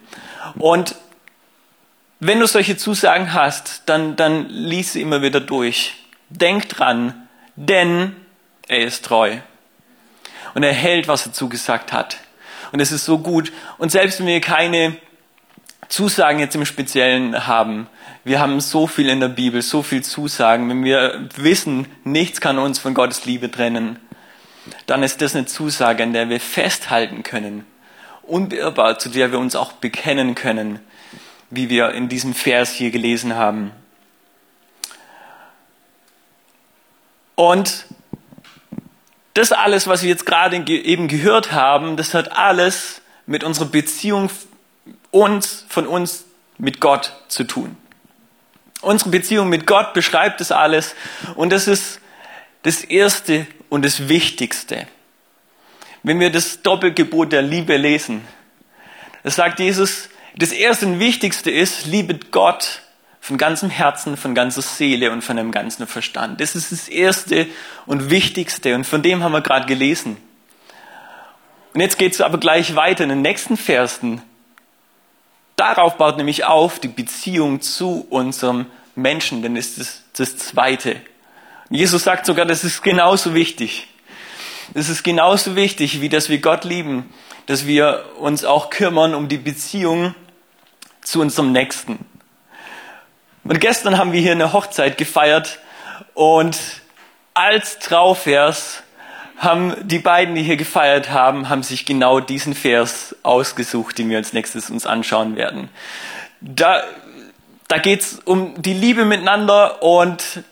Und 0.54 0.94
wenn 2.24 2.38
du 2.38 2.46
solche 2.46 2.76
Zusagen 2.76 3.32
hast, 3.34 3.82
dann, 3.86 4.14
dann 4.14 4.48
lies 4.48 4.92
sie 4.92 5.02
immer 5.02 5.22
wieder 5.22 5.40
durch. 5.40 5.94
Denk 6.28 6.68
dran, 6.68 7.26
denn 7.56 8.14
er 8.68 8.86
ist 8.86 9.04
treu. 9.04 9.38
Und 10.54 10.62
er 10.62 10.72
hält, 10.72 11.08
was 11.08 11.26
er 11.26 11.32
zugesagt 11.32 11.92
hat. 11.92 12.18
Und 12.70 12.78
es 12.78 12.92
ist 12.92 13.06
so 13.06 13.18
gut. 13.18 13.52
Und 13.76 13.90
selbst 13.90 14.20
wenn 14.20 14.28
wir 14.28 14.40
keine 14.40 14.96
Zusagen 15.88 16.38
jetzt 16.38 16.54
im 16.54 16.64
Speziellen 16.64 17.48
haben, 17.48 17.88
wir 18.22 18.38
haben 18.38 18.60
so 18.60 18.86
viel 18.86 19.08
in 19.08 19.18
der 19.18 19.26
Bibel, 19.26 19.60
so 19.60 19.82
viel 19.82 20.04
Zusagen. 20.04 20.68
Wenn 20.70 20.84
wir 20.84 21.28
wissen, 21.34 21.88
nichts 22.04 22.40
kann 22.40 22.60
uns 22.60 22.78
von 22.78 22.94
Gottes 22.94 23.24
Liebe 23.24 23.50
trennen, 23.50 23.98
dann 24.86 25.02
ist 25.02 25.20
das 25.22 25.34
eine 25.34 25.46
Zusage, 25.46 26.04
an 26.04 26.12
der 26.12 26.28
wir 26.28 26.38
festhalten 26.38 27.24
können. 27.24 27.66
Unbeirrbar, 28.22 29.00
zu 29.00 29.08
der 29.08 29.32
wir 29.32 29.40
uns 29.40 29.56
auch 29.56 29.72
bekennen 29.72 30.36
können, 30.36 30.78
wie 31.52 31.68
wir 31.68 31.90
in 31.90 32.08
diesem 32.08 32.32
Vers 32.32 32.72
hier 32.72 32.90
gelesen 32.90 33.36
haben. 33.36 33.72
Und 37.34 37.84
das 39.34 39.52
alles, 39.52 39.86
was 39.86 40.02
wir 40.02 40.08
jetzt 40.08 40.24
gerade 40.24 40.56
eben 40.66 41.08
gehört 41.08 41.52
haben, 41.52 41.98
das 41.98 42.14
hat 42.14 42.32
alles 42.32 43.02
mit 43.26 43.44
unserer 43.44 43.66
Beziehung 43.66 44.30
uns, 45.10 45.66
von 45.68 45.86
uns 45.86 46.24
mit 46.56 46.80
Gott 46.80 47.12
zu 47.28 47.44
tun. 47.44 47.76
Unsere 48.80 49.10
Beziehung 49.10 49.50
mit 49.50 49.66
Gott 49.66 49.92
beschreibt 49.92 50.40
das 50.40 50.52
alles 50.52 50.94
und 51.34 51.52
das 51.52 51.68
ist 51.68 52.00
das 52.62 52.82
Erste 52.82 53.46
und 53.68 53.84
das 53.84 54.08
Wichtigste. 54.08 54.86
Wenn 56.02 56.18
wir 56.18 56.30
das 56.30 56.62
Doppelgebot 56.62 57.30
der 57.30 57.42
Liebe 57.42 57.76
lesen, 57.76 58.22
das 59.22 59.36
sagt 59.36 59.60
Jesus, 59.60 60.08
das 60.36 60.52
Erste 60.52 60.86
und 60.86 60.98
Wichtigste 60.98 61.50
ist, 61.50 61.86
liebet 61.86 62.30
Gott 62.30 62.82
von 63.20 63.38
ganzem 63.38 63.70
Herzen, 63.70 64.16
von 64.16 64.34
ganzer 64.34 64.62
Seele 64.62 65.12
und 65.12 65.22
von 65.22 65.36
dem 65.36 65.52
ganzen 65.52 65.86
Verstand. 65.86 66.40
Das 66.40 66.56
ist 66.56 66.72
das 66.72 66.88
Erste 66.88 67.46
und 67.86 68.10
Wichtigste 68.10 68.74
und 68.74 68.84
von 68.84 69.02
dem 69.02 69.22
haben 69.22 69.32
wir 69.32 69.42
gerade 69.42 69.66
gelesen. 69.66 70.16
Und 71.74 71.80
jetzt 71.80 71.98
geht 71.98 72.14
es 72.14 72.20
aber 72.20 72.38
gleich 72.38 72.74
weiter 72.74 73.04
in 73.04 73.10
den 73.10 73.22
nächsten 73.22 73.56
Versen. 73.56 74.22
Darauf 75.56 75.96
baut 75.96 76.16
nämlich 76.16 76.44
auf 76.44 76.80
die 76.80 76.88
Beziehung 76.88 77.60
zu 77.60 78.06
unserem 78.10 78.66
Menschen, 78.94 79.42
denn 79.42 79.54
das 79.54 79.78
ist 79.78 80.02
das 80.16 80.36
Zweite. 80.36 80.96
Und 81.70 81.76
Jesus 81.76 82.04
sagt 82.04 82.26
sogar, 82.26 82.44
das 82.44 82.64
ist 82.64 82.82
genauso 82.82 83.34
wichtig. 83.34 83.88
Das 84.74 84.88
ist 84.88 85.02
genauso 85.02 85.54
wichtig, 85.56 86.00
wie 86.00 86.08
dass 86.08 86.28
wir 86.28 86.38
Gott 86.38 86.64
lieben, 86.64 87.12
dass 87.46 87.66
wir 87.66 88.04
uns 88.18 88.44
auch 88.44 88.70
kümmern 88.70 89.14
um 89.14 89.28
die 89.28 89.38
Beziehung 89.38 90.14
zu 91.02 91.20
unserem 91.20 91.52
Nächsten. 91.52 91.98
Und 93.44 93.60
gestern 93.60 93.98
haben 93.98 94.12
wir 94.12 94.20
hier 94.20 94.32
eine 94.32 94.52
Hochzeit 94.52 94.96
gefeiert 94.98 95.58
und 96.14 96.56
als 97.34 97.78
Trauvers 97.78 98.82
haben 99.36 99.74
die 99.82 99.98
beiden, 99.98 100.36
die 100.36 100.42
hier 100.42 100.56
gefeiert 100.56 101.10
haben, 101.10 101.48
haben 101.48 101.64
sich 101.64 101.84
genau 101.84 102.20
diesen 102.20 102.54
Vers 102.54 103.16
ausgesucht, 103.24 103.98
den 103.98 104.08
wir 104.08 104.18
als 104.18 104.32
nächstes 104.32 104.70
uns 104.70 104.86
anschauen 104.86 105.34
werden. 105.34 105.68
Da, 106.40 106.84
da 107.66 107.78
geht's 107.78 108.20
um 108.24 108.60
die 108.62 108.74
Liebe 108.74 109.04
miteinander 109.04 109.82
und 109.82 110.44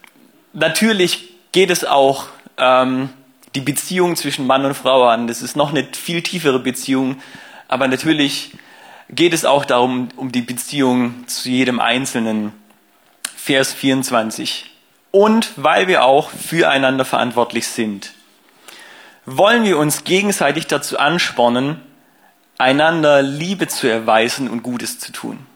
natürlich 0.52 1.28
geht 1.52 1.71
es 1.71 1.85
auch 1.85 2.26
ähm, 2.57 3.11
die 3.54 3.61
Beziehung 3.61 4.16
zwischen 4.16 4.47
Mann 4.47 4.64
und 4.64 4.75
Frau 4.75 5.07
an. 5.07 5.28
Das 5.28 5.42
ist 5.42 5.54
noch 5.54 5.71
eine 5.71 5.85
viel 5.92 6.23
tiefere 6.23 6.59
Beziehung, 6.59 7.23
aber 7.69 7.87
natürlich 7.87 8.52
geht 9.11 9.35
es 9.35 9.45
auch 9.45 9.64
darum, 9.64 10.09
um 10.17 10.33
die 10.33 10.43
Beziehung 10.43 11.26
zu 11.26 11.49
jedem 11.49 11.81
Einzelnen. 11.81 12.52
Vers 13.37 13.73
24. 13.73 14.71
Und 15.11 15.52
weil 15.57 15.88
wir 15.88 16.05
auch 16.05 16.31
füreinander 16.31 17.05
verantwortlich 17.05 17.67
sind, 17.67 18.12
wollen 19.25 19.64
wir 19.64 19.79
uns 19.79 20.05
gegenseitig 20.05 20.67
dazu 20.67 20.99
anspornen, 20.99 21.81
einander 22.59 23.23
Liebe 23.23 23.67
zu 23.67 23.88
erweisen 23.88 24.49
und 24.49 24.62
Gutes 24.62 24.99
zu 24.99 25.11
tun. 25.11 25.47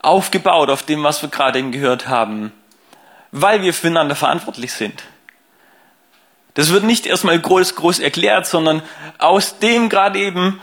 Aufgebaut 0.00 0.70
auf 0.70 0.82
dem, 0.82 1.04
was 1.04 1.20
wir 1.22 1.28
gerade 1.28 1.58
eben 1.58 1.70
gehört 1.70 2.08
haben, 2.08 2.52
weil 3.30 3.62
wir 3.62 3.74
füreinander 3.74 4.16
verantwortlich 4.16 4.72
sind. 4.72 5.02
Das 6.54 6.72
wird 6.72 6.84
nicht 6.84 7.06
erstmal 7.06 7.38
groß, 7.38 7.74
groß 7.74 7.98
erklärt, 7.98 8.46
sondern 8.46 8.82
aus 9.18 9.58
dem 9.58 9.90
gerade 9.90 10.18
eben 10.18 10.60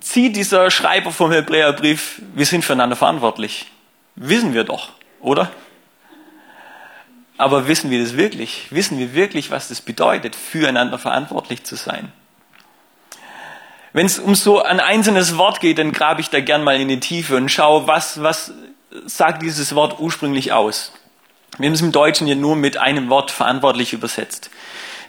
zieht 0.00 0.36
dieser 0.36 0.70
Schreiber 0.70 1.12
vom 1.12 1.32
Hebräerbrief, 1.32 2.20
wir 2.34 2.46
sind 2.46 2.64
füreinander 2.64 2.96
verantwortlich. 2.96 3.66
Wissen 4.16 4.54
wir 4.54 4.64
doch, 4.64 4.92
oder? 5.20 5.50
Aber 7.38 7.68
wissen 7.68 7.90
wir 7.90 8.02
das 8.02 8.16
wirklich? 8.16 8.68
Wissen 8.70 8.98
wir 8.98 9.14
wirklich, 9.14 9.50
was 9.50 9.68
das 9.68 9.80
bedeutet, 9.80 10.34
füreinander 10.34 10.98
verantwortlich 10.98 11.64
zu 11.64 11.76
sein? 11.76 12.12
Wenn 13.92 14.06
es 14.06 14.18
um 14.18 14.34
so 14.34 14.62
ein 14.62 14.80
einzelnes 14.80 15.36
Wort 15.38 15.60
geht, 15.60 15.78
dann 15.78 15.92
grabe 15.92 16.20
ich 16.20 16.30
da 16.30 16.40
gern 16.40 16.64
mal 16.64 16.80
in 16.80 16.88
die 16.88 17.00
Tiefe 17.00 17.36
und 17.36 17.50
schaue, 17.50 17.86
was, 17.86 18.22
was 18.22 18.52
sagt 19.04 19.42
dieses 19.42 19.74
Wort 19.74 19.98
ursprünglich 20.00 20.52
aus. 20.52 20.92
Wir 21.58 21.66
haben 21.68 21.74
es 21.74 21.80
im 21.80 21.92
Deutschen 21.92 22.26
ja 22.26 22.34
nur 22.34 22.56
mit 22.56 22.76
einem 22.76 23.08
Wort 23.08 23.30
verantwortlich 23.30 23.92
übersetzt. 23.92 24.50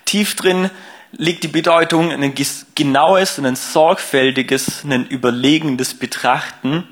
Tief 0.05 0.35
drin 0.35 0.69
liegt 1.11 1.43
die 1.43 1.47
Bedeutung 1.47 2.11
ein 2.11 2.33
genaues, 2.75 3.39
ein 3.39 3.55
sorgfältiges, 3.55 4.83
ein 4.83 5.07
überlegendes 5.07 5.93
Betrachten, 5.97 6.87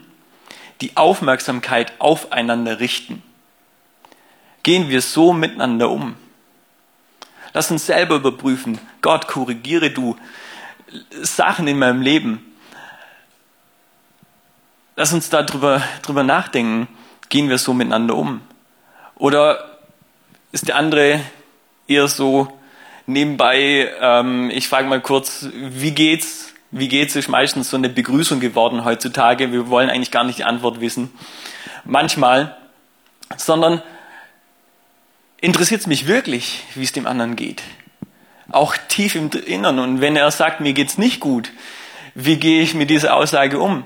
die 0.81 0.95
Aufmerksamkeit 0.97 1.93
aufeinander 1.99 2.79
richten. 2.79 3.23
Gehen 4.63 4.89
wir 4.89 5.01
so 5.01 5.33
miteinander 5.33 5.89
um? 5.89 6.15
Lass 7.53 7.71
uns 7.71 7.85
selber 7.85 8.15
überprüfen. 8.15 8.79
Gott, 9.01 9.27
korrigiere 9.27 9.91
du 9.91 10.17
Sachen 11.21 11.67
in 11.67 11.79
meinem 11.79 12.01
Leben. 12.01 12.53
Lass 14.95 15.13
uns 15.13 15.29
darüber 15.29 15.81
drüber 16.01 16.23
nachdenken. 16.23 16.87
Gehen 17.29 17.49
wir 17.49 17.57
so 17.57 17.73
miteinander 17.73 18.15
um? 18.15 18.41
Oder 19.15 19.77
ist 20.51 20.67
der 20.67 20.75
andere 20.77 21.21
eher 21.87 22.07
so 22.07 22.57
nebenbei, 23.05 23.91
ähm, 23.99 24.49
ich 24.49 24.67
frage 24.67 24.87
mal 24.87 25.01
kurz, 25.01 25.47
wie 25.53 25.91
geht's? 25.91 26.53
Wie 26.71 26.87
geht's 26.87 27.15
ist 27.15 27.29
meistens 27.29 27.69
so 27.69 27.77
eine 27.77 27.89
Begrüßung 27.89 28.39
geworden 28.39 28.83
heutzutage. 28.83 29.51
Wir 29.51 29.69
wollen 29.69 29.89
eigentlich 29.89 30.11
gar 30.11 30.23
nicht 30.23 30.39
die 30.39 30.43
Antwort 30.43 30.81
wissen. 30.81 31.11
Manchmal. 31.85 32.57
Sondern 33.37 33.81
interessiert 35.39 35.81
es 35.81 35.87
mich 35.87 36.07
wirklich, 36.07 36.63
wie 36.75 36.83
es 36.83 36.91
dem 36.91 37.07
anderen 37.07 37.35
geht. 37.35 37.63
Auch 38.49 38.75
tief 38.89 39.15
im 39.15 39.29
Innern. 39.31 39.79
Und 39.79 40.01
wenn 40.01 40.15
er 40.15 40.29
sagt, 40.31 40.59
mir 40.59 40.73
geht's 40.73 40.97
nicht 40.97 41.19
gut, 41.19 41.51
wie 42.13 42.37
gehe 42.37 42.61
ich 42.61 42.73
mit 42.73 42.89
dieser 42.89 43.15
Aussage 43.15 43.59
um? 43.59 43.85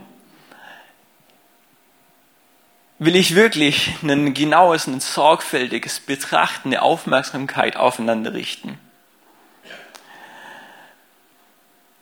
will 2.99 3.15
ich 3.15 3.33
wirklich 3.33 3.95
ein 4.03 4.33
genaues, 4.33 4.85
ein 4.85 4.99
sorgfältiges 4.99 6.01
Betrachten, 6.01 6.69
eine 6.69 6.81
Aufmerksamkeit 6.81 7.77
aufeinander 7.77 8.33
richten. 8.33 8.77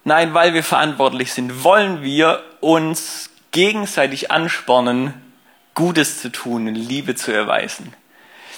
Nein, 0.07 0.33
weil 0.33 0.53
wir 0.53 0.63
verantwortlich 0.63 1.33
sind, 1.33 1.65
wollen 1.65 2.01
wir 2.01 2.41
uns 2.61 3.29
gegenseitig 3.51 4.31
anspornen, 4.31 5.13
Gutes 5.73 6.21
zu 6.21 6.31
tun 6.31 6.73
Liebe 6.73 7.15
zu 7.15 7.33
erweisen. 7.33 7.93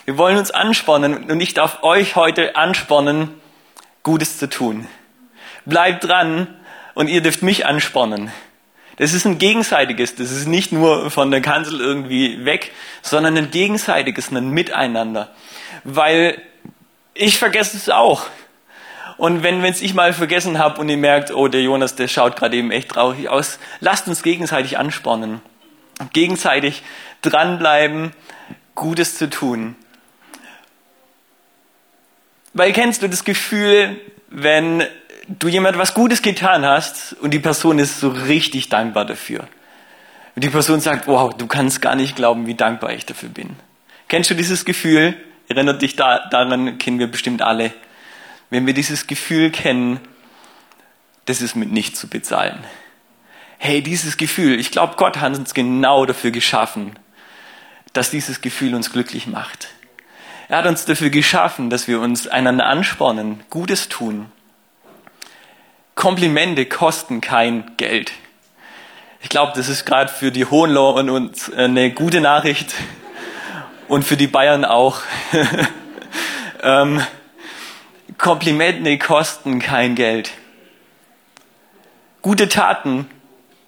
Wir 0.06 0.20
wollen 0.20 0.38
uns 0.38 0.52
anspornen 0.52 1.24
und 1.32 1.42
ich 1.42 1.56
darf 1.56 1.82
euch 1.82 2.16
heute 2.16 2.56
anspornen, 2.56 3.32
Gutes 4.04 4.38
zu 4.38 4.48
tun. 4.48 4.88
Bleibt 5.66 6.04
dran 6.04 6.54
und 6.94 7.08
ihr 7.08 7.24
dürft 7.24 7.42
mich 7.42 7.66
anspornen. 7.66 8.32
Das 8.98 9.14
ist 9.14 9.26
ein 9.26 9.40
gegenseitiges, 9.40 10.14
das 10.14 10.30
ist 10.30 10.46
nicht 10.46 10.72
nur 10.72 11.10
von 11.10 11.32
der 11.32 11.42
Kanzel 11.42 11.82
irgendwie 11.82 12.46
weg, 12.46 12.74
sondern 13.02 13.36
ein 13.36 13.50
gegenseitiges, 13.50 14.30
ein 14.30 14.52
Miteinander. 14.52 15.34
Weil 15.84 16.40
ich 17.16 17.40
vergesse 17.40 17.76
es 17.76 17.90
auch. 17.90 18.28
Und 19.20 19.44
wenn 19.44 19.62
wenn's 19.62 19.82
ich 19.82 19.94
mal 19.94 20.14
vergessen 20.14 20.60
habe 20.60 20.80
und 20.80 20.88
ihr 20.88 20.96
merkt, 20.96 21.32
oh, 21.32 21.50
der 21.50 21.62
Jonas, 21.62 21.94
der 21.94 22.08
schaut 22.08 22.38
gerade 22.38 22.56
eben 22.56 22.72
echt 22.72 22.88
traurig 22.88 23.28
aus, 23.28 23.60
lasst 23.82 24.08
uns 24.08 24.24
gegenseitig 24.24 24.78
anspornen. 24.78 25.42
Gegenseitig 26.14 26.84
dranbleiben, 27.22 28.14
Gutes 28.76 29.18
zu 29.18 29.30
tun. 29.30 29.76
Weil 32.54 32.72
kennst 32.72 33.04
du 33.04 33.10
das 33.10 33.26
Gefühl, 33.26 34.00
wenn 34.30 34.86
du 35.28 35.50
jemand 35.50 35.78
was 35.78 35.94
Gutes 35.94 36.22
getan 36.22 36.66
hast 36.66 37.12
und 37.20 37.32
die 37.34 37.40
Person 37.40 37.78
ist 37.78 38.00
so 38.00 38.08
richtig 38.08 38.70
dankbar 38.70 39.04
dafür. 39.04 39.42
Und 40.36 40.46
die 40.46 40.50
Person 40.50 40.80
sagt, 40.80 41.08
wow, 41.08 41.34
du 41.34 41.46
kannst 41.46 41.82
gar 41.82 41.96
nicht 41.96 42.16
glauben, 42.16 42.48
wie 42.48 42.56
dankbar 42.56 42.94
ich 42.94 43.06
dafür 43.06 43.28
bin. 43.28 43.58
Kennst 44.08 44.30
du 44.30 44.34
dieses 44.34 44.64
Gefühl? 44.64 45.18
Erinnert 45.50 45.82
dich 45.82 45.98
da, 45.98 46.30
daran, 46.30 46.78
kennen 46.78 47.00
wir 47.00 47.08
bestimmt 47.08 47.42
alle. 47.42 47.74
Wenn 48.50 48.66
wir 48.66 48.74
dieses 48.74 49.08
Gefühl 49.08 49.52
kennen, 49.52 50.00
das 51.26 51.42
ist 51.42 51.56
mit 51.56 51.72
nichts 51.72 52.00
zu 52.00 52.08
bezahlen. 52.08 52.64
Hey, 53.58 53.82
dieses 53.84 54.18
Gefühl, 54.18 54.60
ich 54.60 54.72
glaube, 54.72 54.96
Gott 54.96 55.18
hat 55.18 55.38
uns 55.38 55.54
genau 55.54 56.06
dafür 56.06 56.32
geschaffen, 56.32 56.98
dass 57.94 58.10
dieses 58.10 58.42
Gefühl 58.42 58.74
uns 58.74 58.92
glücklich 58.92 59.28
macht. 59.28 59.70
Er 60.48 60.60
hat 60.60 60.66
uns 60.66 60.86
dafür 60.86 61.10
geschaffen, 61.10 61.70
dass 61.70 61.88
wir 61.88 62.00
uns 62.00 62.28
einander 62.28 62.66
anspornen, 62.66 63.42
Gutes 63.50 63.90
tun, 63.90 64.32
Komplimente 66.00 66.66
kosten 66.66 67.20
kein 67.20 67.74
Geld. 67.76 68.14
Ich 69.22 69.28
glaube, 69.28 69.52
das 69.54 69.68
ist 69.68 69.84
gerade 69.84 70.10
für 70.10 70.32
die 70.32 70.46
Hohenlohen 70.46 71.10
und 71.10 71.52
eine 71.58 71.92
gute 71.92 72.22
Nachricht 72.22 72.74
und 73.90 74.06
für 74.06 74.16
die 74.16 74.28
Bayern 74.28 74.64
auch. 74.64 75.02
ähm, 76.64 77.02
Komplimente 78.20 79.00
kosten 79.00 79.60
kein 79.60 79.96
Geld. 79.96 80.30
Gute 82.22 82.48
Taten 82.48 83.10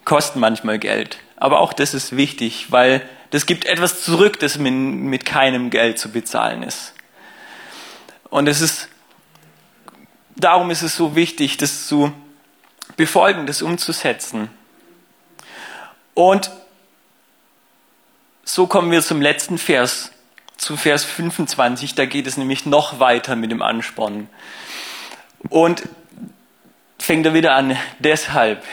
kosten 0.05 0.39
manchmal 0.39 0.77
Geld, 0.77 1.17
aber 1.37 1.61
auch 1.61 1.73
das 1.73 1.95
ist 1.95 2.15
wichtig, 2.15 2.67
weil 2.69 3.01
das 3.31 3.47
gibt 3.47 3.65
etwas 3.65 4.03
zurück, 4.03 4.39
das 4.39 4.57
mit, 4.59 5.25
keinem 5.25 5.71
Geld 5.71 5.97
zu 5.97 6.11
bezahlen 6.11 6.63
ist. 6.63 6.93
Und 8.29 8.47
es 8.47 8.61
ist 8.61 8.89
darum 10.35 10.71
ist 10.71 10.81
es 10.81 10.95
so 10.95 11.15
wichtig, 11.15 11.57
das 11.57 11.87
zu 11.87 12.11
befolgen, 12.97 13.45
das 13.45 13.61
umzusetzen. 13.61 14.49
Und 16.13 16.51
so 18.43 18.67
kommen 18.67 18.91
wir 18.91 19.01
zum 19.01 19.21
letzten 19.21 19.57
Vers, 19.57 20.11
zu 20.61 20.77
Vers 20.77 21.03
25. 21.03 21.95
Da 21.95 22.05
geht 22.05 22.27
es 22.27 22.37
nämlich 22.37 22.65
noch 22.65 22.99
weiter 22.99 23.35
mit 23.35 23.51
dem 23.51 23.61
Ansporn. 23.61 24.29
Und 25.49 25.83
fängt 26.99 27.25
er 27.25 27.33
wieder 27.33 27.55
an, 27.55 27.75
deshalb. 27.99 28.63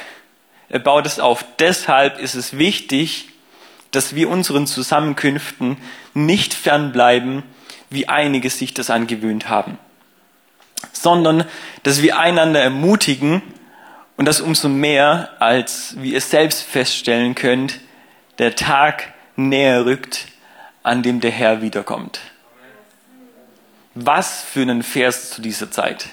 Er 0.68 0.80
baut 0.80 1.06
es 1.06 1.18
auf. 1.18 1.44
Deshalb 1.58 2.18
ist 2.18 2.34
es 2.34 2.58
wichtig, 2.58 3.30
dass 3.90 4.14
wir 4.14 4.28
unseren 4.28 4.66
Zusammenkünften 4.66 5.78
nicht 6.12 6.52
fernbleiben, 6.52 7.42
wie 7.88 8.06
einige 8.06 8.50
sich 8.50 8.74
das 8.74 8.90
angewöhnt 8.90 9.48
haben 9.48 9.78
sondern 10.92 11.44
dass 11.82 12.02
wir 12.02 12.18
einander 12.18 12.60
ermutigen 12.60 13.42
und 14.16 14.26
das 14.26 14.40
umso 14.40 14.68
mehr, 14.68 15.30
als 15.38 15.94
wie 15.98 16.12
ihr 16.12 16.20
selbst 16.20 16.62
feststellen 16.62 17.34
könnt, 17.34 17.80
der 18.38 18.56
Tag 18.56 19.12
näher 19.36 19.84
rückt, 19.84 20.27
an 20.88 21.02
dem 21.02 21.20
der 21.20 21.30
Herr 21.30 21.60
wiederkommt. 21.60 22.20
Was 23.94 24.42
für 24.42 24.62
ein 24.62 24.82
Vers 24.82 25.30
zu 25.30 25.42
dieser 25.42 25.70
Zeit. 25.70 26.08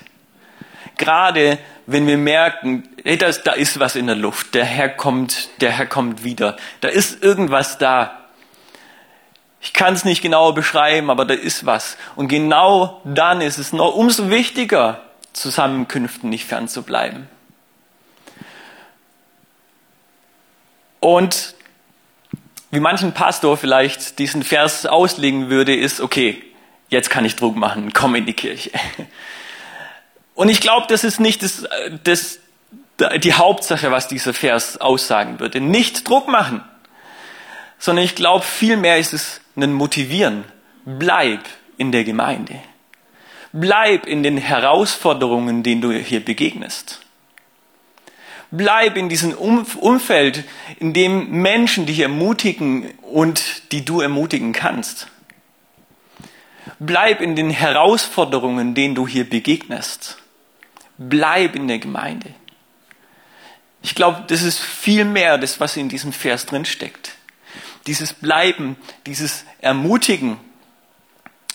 Gerade 0.97 1.57
wenn 1.87 2.07
wir 2.07 2.17
merken, 2.17 2.87
hey, 3.03 3.17
da, 3.17 3.27
ist, 3.27 3.43
da 3.43 3.53
ist 3.53 3.79
was 3.79 3.95
in 3.95 4.07
der 4.07 4.15
Luft, 4.15 4.53
der 4.53 4.65
Herr 4.65 4.89
kommt, 4.89 5.49
der 5.61 5.71
Herr 5.71 5.85
kommt 5.85 6.23
wieder, 6.23 6.57
da 6.81 6.89
ist 6.89 7.23
irgendwas 7.23 7.77
da. 7.77 8.19
Ich 9.61 9.73
kann 9.73 9.93
es 9.93 10.03
nicht 10.03 10.21
genauer 10.21 10.53
beschreiben, 10.53 11.09
aber 11.09 11.25
da 11.25 11.33
ist 11.33 11.65
was. 11.65 11.97
Und 12.15 12.27
genau 12.27 13.01
dann 13.03 13.41
ist 13.41 13.57
es 13.57 13.71
noch 13.71 13.95
umso 13.95 14.29
wichtiger, 14.29 15.01
Zusammenkünften 15.33 16.29
nicht 16.29 16.45
fernzubleiben. 16.45 17.27
Und 20.99 21.54
wie 22.75 22.79
manchen 22.79 23.13
Pastor 23.13 23.57
vielleicht 23.57 24.19
diesen 24.19 24.43
Vers 24.43 24.85
auslegen 24.85 25.49
würde, 25.49 25.73
ist, 25.73 26.01
okay, 26.01 26.43
jetzt 26.89 27.09
kann 27.09 27.25
ich 27.25 27.35
Druck 27.35 27.55
machen, 27.55 27.93
komm 27.93 28.15
in 28.15 28.25
die 28.25 28.33
Kirche. 28.33 28.69
Und 30.35 30.49
ich 30.49 30.59
glaube, 30.59 30.85
das 30.89 31.05
ist 31.05 31.19
nicht 31.19 31.41
das, 31.41 31.65
das, 32.03 32.39
die 33.23 33.33
Hauptsache, 33.33 33.91
was 33.91 34.09
dieser 34.09 34.33
Vers 34.33 34.81
aussagen 34.81 35.39
würde. 35.39 35.61
Nicht 35.61 36.07
Druck 36.07 36.27
machen, 36.27 36.61
sondern 37.79 38.03
ich 38.03 38.15
glaube, 38.15 38.43
vielmehr 38.43 38.97
ist 38.97 39.13
es 39.13 39.39
ein 39.55 39.71
Motivieren. 39.71 40.43
Bleib 40.83 41.39
in 41.77 41.93
der 41.93 42.03
Gemeinde. 42.03 42.55
Bleib 43.53 44.05
in 44.05 44.21
den 44.21 44.37
Herausforderungen, 44.37 45.63
denen 45.63 45.81
du 45.81 45.93
hier 45.93 46.23
begegnest. 46.23 46.99
Bleib 48.57 48.95
in 48.95 49.09
diesem 49.09 49.33
Umfeld, 49.33 50.43
in 50.79 50.93
dem 50.93 51.41
Menschen 51.41 51.85
dich 51.85 51.99
ermutigen 51.99 52.91
und 53.01 53.71
die 53.71 53.83
du 53.83 54.01
ermutigen 54.01 54.53
kannst. 54.53 55.07
Bleib 56.79 57.21
in 57.21 57.35
den 57.35 57.49
Herausforderungen, 57.49 58.75
denen 58.75 58.95
du 58.95 59.07
hier 59.07 59.29
begegnest. 59.29 60.17
Bleib 60.97 61.55
in 61.55 61.67
der 61.67 61.79
Gemeinde. 61.79 62.29
Ich 63.81 63.93
glaube, 63.93 64.23
das 64.27 64.41
ist 64.41 64.59
viel 64.59 65.05
mehr 65.05 65.37
das, 65.37 65.59
was 65.59 65.77
in 65.77 65.89
diesem 65.89 66.13
Vers 66.13 66.45
drin 66.45 66.65
steckt. 66.65 67.15
Dieses 67.87 68.13
Bleiben, 68.13 68.77
dieses 69.05 69.45
Ermutigen. 69.59 70.37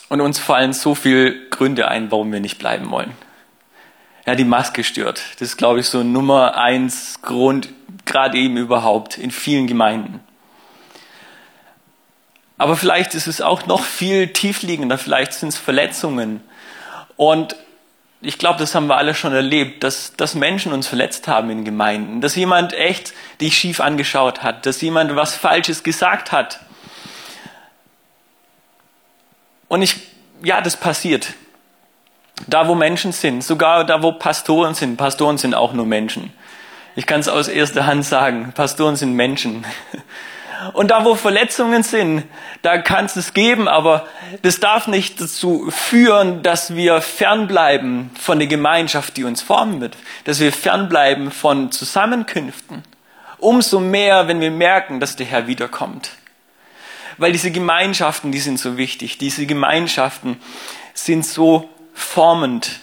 Und 0.08 0.20
uns 0.20 0.38
fallen 0.38 0.72
so 0.72 0.94
viele 0.94 1.48
Gründe 1.48 1.88
ein, 1.88 2.10
warum 2.10 2.30
wir 2.32 2.40
nicht 2.40 2.58
bleiben 2.58 2.90
wollen. 2.90 3.12
Ja, 4.30 4.36
die 4.36 4.44
Maske 4.44 4.84
stört. 4.84 5.20
Das 5.40 5.48
ist, 5.48 5.56
glaube 5.56 5.80
ich, 5.80 5.88
so 5.88 6.04
Nummer 6.04 6.56
eins 6.56 7.20
Grund, 7.20 7.68
gerade 8.04 8.38
eben 8.38 8.56
überhaupt 8.58 9.18
in 9.18 9.32
vielen 9.32 9.66
Gemeinden. 9.66 10.20
Aber 12.56 12.76
vielleicht 12.76 13.16
ist 13.16 13.26
es 13.26 13.40
auch 13.40 13.66
noch 13.66 13.82
viel 13.82 14.28
tiefliegender, 14.28 14.98
vielleicht 14.98 15.32
sind 15.32 15.48
es 15.48 15.58
Verletzungen. 15.58 16.44
Und 17.16 17.56
ich 18.20 18.38
glaube, 18.38 18.60
das 18.60 18.72
haben 18.76 18.86
wir 18.86 18.98
alle 18.98 19.16
schon 19.16 19.32
erlebt, 19.32 19.82
dass, 19.82 20.14
dass 20.14 20.36
Menschen 20.36 20.72
uns 20.72 20.86
verletzt 20.86 21.26
haben 21.26 21.50
in 21.50 21.64
Gemeinden, 21.64 22.20
dass 22.20 22.36
jemand 22.36 22.72
echt 22.72 23.12
dich 23.40 23.58
schief 23.58 23.80
angeschaut 23.80 24.44
hat, 24.44 24.64
dass 24.64 24.80
jemand 24.80 25.16
was 25.16 25.34
Falsches 25.34 25.82
gesagt 25.82 26.30
hat. 26.30 26.60
Und 29.66 29.82
ich, 29.82 29.96
ja, 30.44 30.60
das 30.60 30.76
passiert. 30.76 31.34
Da, 32.46 32.68
wo 32.68 32.74
Menschen 32.74 33.12
sind, 33.12 33.44
sogar 33.44 33.84
da, 33.84 34.02
wo 34.02 34.12
Pastoren 34.12 34.74
sind. 34.74 34.96
Pastoren 34.96 35.38
sind 35.38 35.54
auch 35.54 35.72
nur 35.72 35.86
Menschen. 35.86 36.32
Ich 36.96 37.06
kann 37.06 37.20
es 37.20 37.28
aus 37.28 37.48
erster 37.48 37.86
Hand 37.86 38.04
sagen. 38.04 38.52
Pastoren 38.54 38.96
sind 38.96 39.14
Menschen. 39.14 39.64
Und 40.74 40.90
da, 40.90 41.04
wo 41.04 41.14
Verletzungen 41.14 41.82
sind, 41.82 42.24
da 42.60 42.78
kann 42.78 43.06
es 43.06 43.16
es 43.16 43.32
geben, 43.32 43.66
aber 43.66 44.06
das 44.42 44.60
darf 44.60 44.88
nicht 44.88 45.18
dazu 45.20 45.70
führen, 45.70 46.42
dass 46.42 46.74
wir 46.74 47.00
fernbleiben 47.00 48.10
von 48.20 48.38
der 48.38 48.48
Gemeinschaft, 48.48 49.16
die 49.16 49.24
uns 49.24 49.40
formen 49.40 49.80
wird. 49.80 49.96
Dass 50.24 50.38
wir 50.38 50.52
fernbleiben 50.52 51.30
von 51.30 51.72
Zusammenkünften. 51.72 52.82
Umso 53.38 53.80
mehr, 53.80 54.28
wenn 54.28 54.40
wir 54.40 54.50
merken, 54.50 55.00
dass 55.00 55.16
der 55.16 55.26
Herr 55.26 55.46
wiederkommt. 55.46 56.10
Weil 57.16 57.32
diese 57.32 57.50
Gemeinschaften, 57.50 58.30
die 58.30 58.40
sind 58.40 58.58
so 58.58 58.76
wichtig. 58.76 59.16
Diese 59.16 59.46
Gemeinschaften 59.46 60.36
sind 60.92 61.24
so 61.24 61.70
formend. 62.00 62.80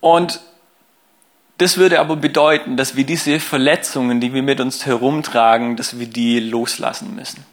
Und 0.00 0.40
das 1.58 1.76
würde 1.76 2.00
aber 2.00 2.16
bedeuten, 2.16 2.76
dass 2.76 2.96
wir 2.96 3.04
diese 3.04 3.38
Verletzungen, 3.38 4.20
die 4.20 4.34
wir 4.34 4.42
mit 4.42 4.60
uns 4.60 4.86
herumtragen, 4.86 5.76
dass 5.76 5.98
wir 5.98 6.06
die 6.06 6.40
loslassen 6.40 7.14
müssen. 7.14 7.44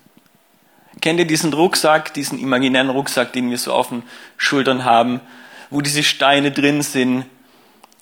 Kennt 1.02 1.20
ihr 1.20 1.28
diesen 1.28 1.54
Rucksack, 1.54 2.13
diesen 2.13 2.39
imaginären 2.39 2.89
Rucksack, 2.89 3.32
den 3.34 3.50
wir 3.50 3.58
so 3.58 3.74
auf 3.74 3.89
den 3.89 4.04
Schultern 4.38 4.86
haben, 4.86 5.22
wo 5.70 5.82
diese 5.82 6.04
Steine 6.04 6.52
drin 6.52 6.82
sind, 6.82 7.26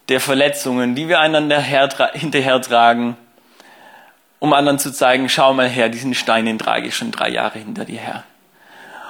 der 0.09 0.19
Verletzungen, 0.19 0.95
die 0.95 1.07
wir 1.07 1.19
einander 1.19 1.61
hinterher 1.61 2.61
tragen, 2.61 3.15
um 4.39 4.53
anderen 4.53 4.79
zu 4.79 4.91
zeigen, 4.91 5.29
schau 5.29 5.53
mal 5.53 5.69
her, 5.69 5.89
diesen 5.89 6.15
Stein, 6.15 6.45
den 6.45 6.57
trage 6.57 6.87
ich 6.87 6.95
schon 6.95 7.11
drei 7.11 7.29
Jahre 7.29 7.59
hinter 7.59 7.85
dir 7.85 7.99
her. 7.99 8.23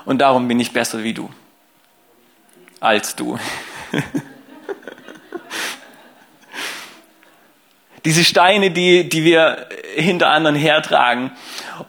Und 0.05 0.19
darum 0.19 0.47
bin 0.47 0.59
ich 0.59 0.71
besser 0.73 1.03
wie 1.03 1.13
du. 1.13 1.29
Als 2.79 3.15
du. 3.15 3.38
Diese 8.05 8.23
Steine, 8.23 8.71
die, 8.71 9.09
die 9.09 9.25
wir 9.25 9.67
hinter 9.95 10.29
anderen 10.29 10.55
hertragen. 10.55 11.31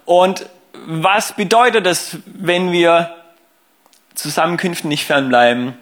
Und 0.05 0.47
was 0.75 1.35
bedeutet 1.35 1.87
das, 1.87 2.17
wenn 2.27 2.73
wir 2.73 3.15
Zusammenkünften 4.17 4.89
nicht 4.89 5.05
fernbleiben? 5.05 5.75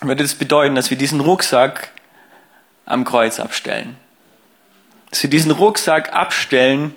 Würde 0.00 0.24
das 0.24 0.34
bedeuten, 0.34 0.74
dass 0.74 0.90
wir 0.90 0.98
diesen 0.98 1.20
Rucksack 1.20 1.92
am 2.86 3.04
Kreuz 3.04 3.38
abstellen? 3.38 3.96
Dass 5.10 5.22
wir 5.22 5.30
diesen 5.30 5.52
Rucksack 5.52 6.12
abstellen 6.12 6.94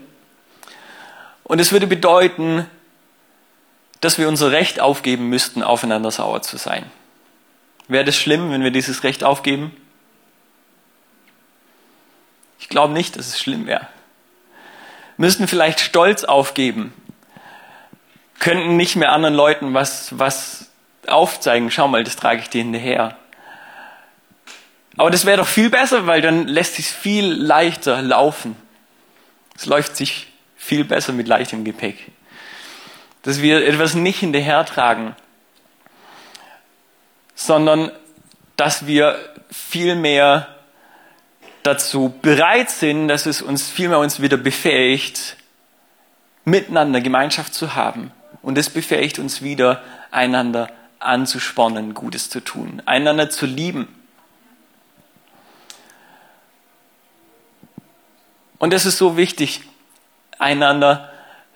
und 1.52 1.60
es 1.60 1.74
würde 1.74 1.86
bedeuten, 1.86 2.66
dass 4.02 4.18
wir 4.18 4.28
unser 4.28 4.52
Recht 4.52 4.80
aufgeben 4.80 5.30
müssten, 5.30 5.64
aufeinander 5.64 6.12
sauer 6.12 6.42
zu 6.42 6.58
sein. 6.58 6.86
Wäre 7.88 8.04
das 8.04 8.18
schlimm, 8.18 8.52
wenn 8.52 8.64
wir 8.64 8.72
dieses 8.72 9.04
Recht 9.04 9.24
aufgeben? 9.24 9.72
Ich 12.60 12.68
glaube 12.68 12.94
nicht, 12.94 13.16
dass 13.16 13.28
es 13.28 13.40
schlimm 13.40 13.68
wäre. 13.68 13.88
Müssten 15.18 15.48
vielleicht 15.48 15.80
Stolz 15.80 16.24
aufgeben, 16.24 16.94
könnten 18.40 18.76
nicht 18.76 18.96
mehr 18.96 19.12
anderen 19.12 19.36
Leuten 19.36 19.74
was, 19.74 20.18
was 20.18 20.72
aufzeigen. 21.06 21.70
Schau 21.70 21.88
mal, 21.88 22.04
das 22.04 22.16
trage 22.16 22.42
ich 22.42 22.50
dir 22.50 22.64
hinterher. 22.64 23.18
Aber 24.98 25.12
das 25.12 25.26
wäre 25.26 25.38
doch 25.38 25.48
viel 25.48 25.70
besser, 25.70 26.08
weil 26.08 26.22
dann 26.22 26.48
lässt 26.48 26.76
sich 26.76 26.88
viel 26.88 27.26
leichter 27.26 28.02
laufen. 28.02 28.56
Es 29.56 29.68
läuft 29.68 29.96
sich 29.96 30.28
viel 30.56 30.86
besser 30.86 31.14
mit 31.14 31.28
leichtem 31.28 31.64
Gepäck 31.64 32.12
dass 33.24 33.42
wir 33.42 33.66
etwas 33.68 33.94
nicht 33.94 34.20
hinterhertragen, 34.20 35.16
sondern 37.36 37.92
dass 38.58 38.88
wir 38.88 39.18
vielmehr 39.52 40.48
dazu 41.64 42.14
bereit 42.22 42.70
sind, 42.70 43.08
dass 43.08 43.26
es 43.26 43.42
uns 43.42 43.70
vielmehr 43.70 44.00
uns 44.00 44.22
wieder 44.22 44.38
befähigt, 44.38 45.38
miteinander 46.46 47.02
Gemeinschaft 47.02 47.54
zu 47.54 47.76
haben. 47.76 48.12
Und 48.42 48.58
es 48.58 48.70
befähigt 48.70 49.20
uns 49.20 49.42
wieder, 49.42 49.84
einander 50.10 50.70
anzuspornen, 51.00 51.94
Gutes 51.94 52.30
zu 52.30 52.40
tun, 52.40 52.82
einander 52.86 53.30
zu 53.30 53.46
lieben. 53.46 53.88
Und 58.58 58.74
es 58.74 58.86
ist 58.86 58.98
so 58.98 59.18
wichtig, 59.18 59.62
einander 60.38 61.11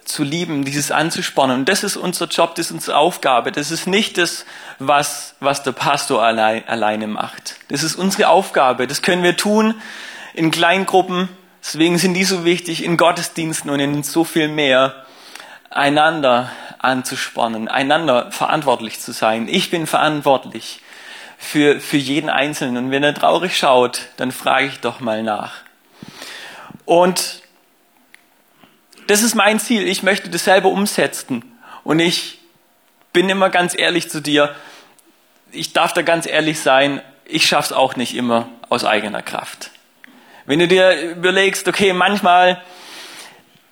zu 0.06 0.24
lieben, 0.24 0.64
dieses 0.64 0.92
anzuspornen. 0.92 1.60
Und 1.60 1.70
das 1.70 1.84
ist 1.84 1.98
unser 1.98 2.28
Job, 2.28 2.56
das 2.56 2.68
ist 2.68 2.72
unsere 2.72 2.98
Aufgabe. 2.98 3.52
Das 3.52 3.72
ist 3.72 3.88
nicht 3.88 4.18
das, 4.18 4.46
was, 4.80 5.36
was 5.40 5.64
der 5.64 5.72
Pastor 5.72 6.24
allein, 6.24 6.68
alleine 6.68 7.08
macht. 7.08 7.56
Das 7.70 7.84
ist 7.84 7.96
unsere 7.96 8.30
Aufgabe. 8.30 8.88
Das 8.88 9.02
können 9.02 9.24
wir 9.24 9.36
tun 9.36 9.76
in 10.34 10.52
Kleingruppen. 10.52 11.30
Deswegen 11.62 11.98
sind 11.98 12.14
die 12.14 12.24
so 12.24 12.46
wichtig 12.46 12.84
in 12.84 12.98
Gottesdiensten 12.98 13.72
und 13.72 13.80
in 13.80 14.04
so 14.04 14.24
viel 14.24 14.48
mehr, 14.48 15.06
einander 15.72 16.52
anzuspornen, 16.78 17.68
einander 17.68 18.32
verantwortlich 18.32 19.00
zu 19.00 19.12
sein. 19.12 19.48
Ich 19.50 19.72
bin 19.72 19.88
verantwortlich 19.88 20.82
für, 21.38 21.80
für 21.80 21.98
jeden 21.98 22.30
Einzelnen. 22.30 22.78
Und 22.78 22.92
wenn 22.92 23.04
er 23.04 23.14
traurig 23.14 23.58
schaut, 23.58 24.02
dann 24.18 24.32
frage 24.32 24.68
ich 24.68 24.80
doch 24.80 25.00
mal 25.00 25.24
nach. 25.24 25.54
Und 26.86 27.42
das 29.08 29.22
ist 29.22 29.36
mein 29.36 29.60
Ziel. 29.60 29.88
Ich 29.88 30.04
möchte 30.04 30.30
das 30.30 30.46
selber 30.46 30.70
umsetzen. 30.70 31.44
Und 31.84 32.00
ich 32.00 32.40
bin 33.14 33.30
immer 33.30 33.50
ganz 33.50 33.78
ehrlich 33.78 34.10
zu 34.10 34.22
dir. 34.22 34.56
Ich 35.52 35.74
darf 35.74 35.94
da 35.94 36.02
ganz 36.02 36.26
ehrlich 36.26 36.60
sein. 36.60 37.02
Ich 37.26 37.46
schaff's 37.46 37.72
auch 37.72 37.96
nicht 37.96 38.16
immer 38.16 38.50
aus 38.70 38.84
eigener 38.84 39.22
Kraft. 39.22 39.72
Wenn 40.46 40.60
du 40.60 40.68
dir 40.68 41.12
überlegst, 41.12 41.68
okay, 41.68 41.94
manchmal, 41.94 42.62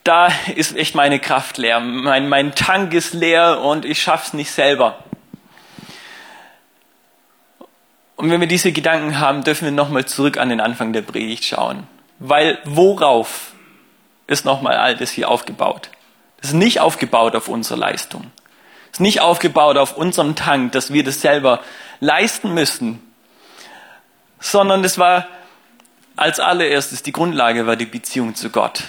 da 0.03 0.29
ist 0.55 0.75
echt 0.75 0.95
meine 0.95 1.19
Kraft 1.19 1.57
leer. 1.57 1.79
Mein, 1.79 2.29
mein 2.29 2.55
Tank 2.55 2.93
ist 2.93 3.13
leer 3.13 3.61
und 3.61 3.85
ich 3.85 4.01
schaff's 4.01 4.33
nicht 4.33 4.51
selber. 4.51 5.03
Und 8.15 8.31
wenn 8.31 8.39
wir 8.39 8.47
diese 8.47 8.71
Gedanken 8.71 9.19
haben, 9.19 9.43
dürfen 9.43 9.65
wir 9.65 9.71
nochmal 9.71 10.05
zurück 10.05 10.37
an 10.37 10.49
den 10.49 10.61
Anfang 10.61 10.93
der 10.93 11.01
Predigt 11.01 11.43
schauen. 11.43 11.87
Weil 12.19 12.59
worauf 12.63 13.52
ist 14.27 14.45
nochmal 14.45 14.75
all 14.77 14.95
das 14.95 15.11
hier 15.11 15.29
aufgebaut. 15.29 15.89
Das 16.37 16.49
ist 16.49 16.55
nicht 16.55 16.79
aufgebaut 16.79 17.35
auf 17.35 17.47
unsere 17.47 17.79
Leistung. 17.79 18.31
Das 18.87 18.97
ist 18.97 19.01
nicht 19.01 19.21
aufgebaut 19.21 19.77
auf 19.77 19.97
unserem 19.97 20.35
Tank, 20.35 20.71
dass 20.73 20.93
wir 20.93 21.03
das 21.03 21.21
selber 21.21 21.61
leisten 21.99 22.53
müssen, 22.53 23.01
sondern 24.39 24.83
das 24.83 24.97
war 24.97 25.27
als 26.15 26.39
allererstes 26.39 27.01
die 27.01 27.11
Grundlage 27.11 27.65
war 27.65 27.75
die 27.75 27.85
Beziehung 27.85 28.35
zu 28.35 28.49
Gott. 28.49 28.83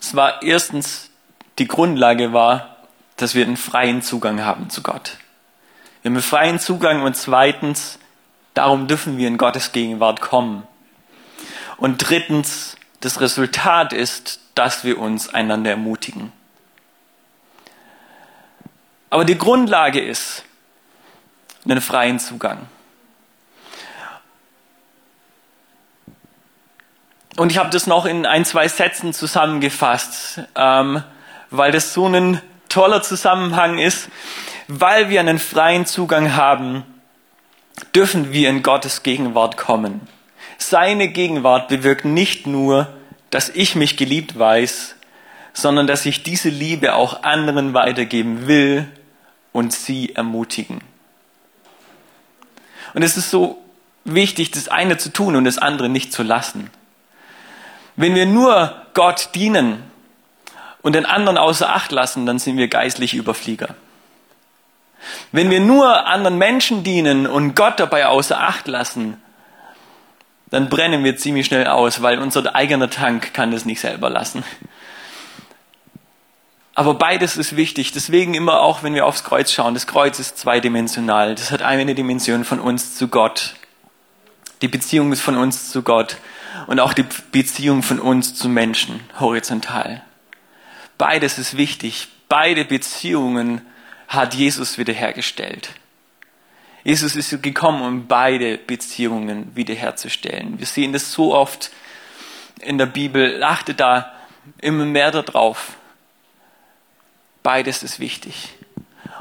Es 0.00 0.14
war 0.14 0.42
erstens, 0.42 1.10
die 1.58 1.66
Grundlage 1.66 2.32
war, 2.32 2.76
dass 3.16 3.34
wir 3.34 3.44
einen 3.44 3.56
freien 3.56 4.02
Zugang 4.02 4.44
haben 4.44 4.70
zu 4.70 4.82
Gott. 4.82 5.16
Wir 6.02 6.10
haben 6.10 6.16
einen 6.16 6.22
freien 6.22 6.60
Zugang 6.60 7.02
und 7.02 7.16
zweitens, 7.16 7.98
darum 8.54 8.86
dürfen 8.86 9.18
wir 9.18 9.26
in 9.26 9.38
Gottes 9.38 9.72
Gegenwart 9.72 10.20
kommen. 10.20 10.62
Und 11.76 11.98
drittens, 12.08 12.76
das 13.00 13.20
Resultat 13.20 13.92
ist, 13.92 14.40
dass 14.54 14.84
wir 14.84 14.98
uns 14.98 15.32
einander 15.32 15.70
ermutigen. 15.70 16.32
Aber 19.10 19.24
die 19.24 19.38
Grundlage 19.38 20.00
ist 20.00 20.44
einen 21.64 21.80
freien 21.80 22.18
Zugang. 22.18 22.66
Und 27.36 27.50
ich 27.52 27.58
habe 27.58 27.70
das 27.70 27.86
noch 27.86 28.06
in 28.06 28.24
ein, 28.24 28.44
zwei 28.44 28.66
Sätzen 28.66 29.12
zusammengefasst, 29.12 30.40
ähm, 30.54 31.02
weil 31.50 31.70
das 31.70 31.92
so 31.92 32.06
ein 32.06 32.40
toller 32.68 33.02
Zusammenhang 33.02 33.78
ist. 33.78 34.08
Weil 34.68 35.10
wir 35.10 35.20
einen 35.20 35.38
freien 35.38 35.86
Zugang 35.86 36.34
haben, 36.34 36.82
dürfen 37.94 38.32
wir 38.32 38.48
in 38.48 38.62
Gottes 38.62 39.02
Gegenwart 39.02 39.56
kommen. 39.56 40.08
Seine 40.58 41.08
Gegenwart 41.08 41.68
bewirkt 41.68 42.04
nicht 42.04 42.46
nur, 42.46 42.88
dass 43.30 43.48
ich 43.48 43.74
mich 43.74 43.96
geliebt 43.96 44.38
weiß, 44.38 44.94
sondern 45.52 45.86
dass 45.86 46.06
ich 46.06 46.22
diese 46.22 46.48
Liebe 46.48 46.94
auch 46.94 47.22
anderen 47.22 47.74
weitergeben 47.74 48.46
will 48.46 48.86
und 49.52 49.72
sie 49.72 50.14
ermutigen. 50.14 50.80
Und 52.94 53.02
es 53.02 53.16
ist 53.16 53.30
so 53.30 53.62
wichtig, 54.04 54.50
das 54.50 54.68
eine 54.68 54.96
zu 54.96 55.12
tun 55.12 55.36
und 55.36 55.44
das 55.44 55.58
andere 55.58 55.88
nicht 55.88 56.12
zu 56.12 56.22
lassen. 56.22 56.70
Wenn 57.96 58.14
wir 58.14 58.26
nur 58.26 58.74
Gott 58.94 59.30
dienen 59.34 59.82
und 60.82 60.94
den 60.94 61.06
anderen 61.06 61.38
außer 61.38 61.74
Acht 61.74 61.90
lassen, 61.90 62.26
dann 62.26 62.38
sind 62.38 62.56
wir 62.56 62.68
geistlich 62.68 63.14
Überflieger. 63.14 63.74
Wenn 65.32 65.50
wir 65.50 65.60
nur 65.60 66.06
anderen 66.06 66.38
Menschen 66.38 66.84
dienen 66.84 67.26
und 67.26 67.54
Gott 67.54 67.80
dabei 67.80 68.06
außer 68.06 68.40
Acht 68.40 68.68
lassen, 68.68 69.20
dann 70.50 70.68
brennen 70.68 71.02
wir 71.04 71.16
ziemlich 71.16 71.46
schnell 71.46 71.66
aus, 71.66 72.02
weil 72.02 72.18
unser 72.18 72.54
eigener 72.54 72.90
Tank 72.90 73.34
kann 73.34 73.50
das 73.50 73.64
nicht 73.64 73.80
selber 73.80 74.10
lassen. 74.10 74.44
Aber 76.74 76.94
beides 76.94 77.36
ist 77.36 77.56
wichtig. 77.56 77.92
Deswegen 77.92 78.34
immer 78.34 78.60
auch, 78.60 78.82
wenn 78.82 78.94
wir 78.94 79.06
aufs 79.06 79.24
Kreuz 79.24 79.50
schauen, 79.50 79.74
das 79.74 79.86
Kreuz 79.86 80.18
ist 80.18 80.38
zweidimensional. 80.38 81.34
Das 81.34 81.50
hat 81.50 81.62
eine 81.62 81.94
Dimension 81.94 82.44
von 82.44 82.60
uns 82.60 82.96
zu 82.96 83.08
Gott. 83.08 83.54
Die 84.62 84.68
Beziehung 84.68 85.10
ist 85.12 85.22
von 85.22 85.36
uns 85.36 85.70
zu 85.70 85.82
Gott 85.82 86.18
und 86.66 86.78
auch 86.78 86.92
die 86.92 87.04
Beziehung 87.32 87.82
von 87.82 87.98
uns 87.98 88.34
zu 88.34 88.48
Menschen 88.48 89.00
horizontal. 89.18 90.02
Beides 90.98 91.38
ist 91.38 91.56
wichtig. 91.56 92.08
Beide 92.28 92.64
Beziehungen 92.64 93.62
hat 94.08 94.34
Jesus 94.34 94.78
wiederhergestellt. 94.78 95.70
Jesus 96.86 97.16
ist 97.16 97.42
gekommen, 97.42 97.82
um 97.82 98.06
beide 98.06 98.58
Beziehungen 98.58 99.56
wiederherzustellen. 99.56 100.60
Wir 100.60 100.66
sehen 100.66 100.92
das 100.92 101.10
so 101.10 101.34
oft 101.34 101.72
in 102.60 102.78
der 102.78 102.86
Bibel. 102.86 103.42
Achte 103.42 103.74
da 103.74 104.12
immer 104.60 104.84
mehr 104.84 105.10
darauf. 105.10 105.74
Beides 107.42 107.82
ist 107.82 107.98
wichtig. 107.98 108.50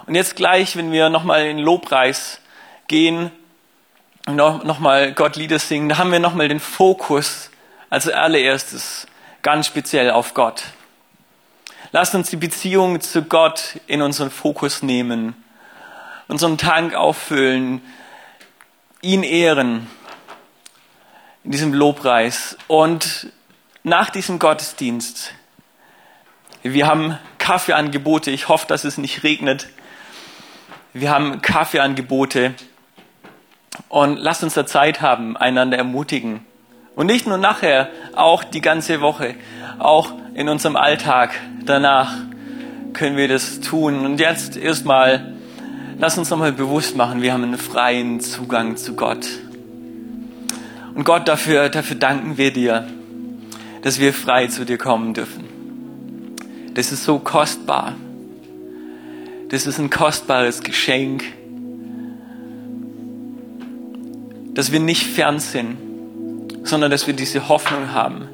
Und 0.05 0.13
jetzt 0.13 0.35
gleich, 0.35 0.75
wenn 0.75 0.91
wir 0.91 1.09
nochmal 1.09 1.47
in 1.47 1.57
den 1.57 1.65
Lobpreis 1.65 2.39
gehen, 2.87 3.31
noch, 4.27 4.63
noch 4.63 4.79
Gott 5.15 5.35
Lieder 5.35 5.57
singen, 5.57 5.89
da 5.89 5.97
haben 5.97 6.11
wir 6.11 6.19
nochmal 6.19 6.49
den 6.49 6.59
Fokus 6.59 7.49
als 7.89 8.07
allererstes 8.07 9.07
ganz 9.41 9.65
speziell 9.65 10.11
auf 10.11 10.35
Gott. 10.35 10.65
Lasst 11.91 12.13
uns 12.13 12.29
die 12.29 12.35
Beziehung 12.35 13.01
zu 13.01 13.23
Gott 13.23 13.79
in 13.87 14.03
unseren 14.03 14.29
Fokus 14.29 14.83
nehmen, 14.83 15.35
unseren 16.27 16.57
Tank 16.57 16.93
auffüllen, 16.93 17.81
ihn 19.01 19.23
ehren 19.23 19.87
in 21.43 21.51
diesem 21.51 21.73
Lobpreis. 21.73 22.57
Und 22.67 23.27
nach 23.83 24.09
diesem 24.09 24.39
Gottesdienst, 24.39 25.33
wir 26.63 26.87
haben 26.87 27.17
Kaffeeangebote, 27.37 28.31
ich 28.31 28.49
hoffe, 28.49 28.65
dass 28.67 28.83
es 28.83 28.97
nicht 28.97 29.23
regnet. 29.23 29.69
Wir 30.93 31.11
haben 31.11 31.41
Kaffeeangebote 31.41 32.55
und 33.89 34.17
lasst 34.17 34.43
uns 34.43 34.55
da 34.55 34.65
Zeit 34.65 35.01
haben, 35.01 35.37
einander 35.37 35.77
ermutigen. 35.77 36.45
Und 36.95 37.07
nicht 37.07 37.27
nur 37.27 37.37
nachher, 37.37 37.89
auch 38.15 38.43
die 38.43 38.61
ganze 38.61 39.01
Woche, 39.01 39.35
auch 39.77 40.13
in 40.33 40.49
unserem 40.49 40.77
Alltag 40.77 41.35
danach 41.65 42.13
können 42.93 43.17
wir 43.17 43.27
das 43.27 43.59
tun. 43.59 44.05
Und 44.05 44.19
jetzt 44.19 44.55
erstmal, 44.55 45.34
lass 45.99 46.17
uns 46.17 46.29
nochmal 46.29 46.51
bewusst 46.51 46.95
machen, 46.95 47.21
wir 47.21 47.33
haben 47.33 47.43
einen 47.43 47.57
freien 47.57 48.19
Zugang 48.19 48.77
zu 48.77 48.95
Gott. 48.95 49.27
Und 50.93 51.03
Gott, 51.03 51.27
dafür, 51.27 51.69
dafür 51.69 51.97
danken 51.97 52.37
wir 52.37 52.51
dir, 52.51 52.87
dass 53.81 53.99
wir 53.99 54.13
frei 54.13 54.47
zu 54.47 54.65
dir 54.65 54.77
kommen 54.77 55.13
dürfen. 55.13 55.43
Das 56.73 56.91
ist 56.91 57.03
so 57.03 57.19
kostbar. 57.19 57.93
Das 59.49 59.65
ist 59.65 59.79
ein 59.79 59.89
kostbares 59.89 60.61
Geschenk 60.61 61.23
dass 64.55 64.71
wir 64.71 64.79
nicht 64.79 65.03
fern 65.03 65.39
sind, 65.39 65.77
sondern 66.63 66.89
dass 66.89 67.05
wir 67.05 67.13
diese 67.13 67.47
Hoffnung 67.49 67.91
haben. 67.91 68.27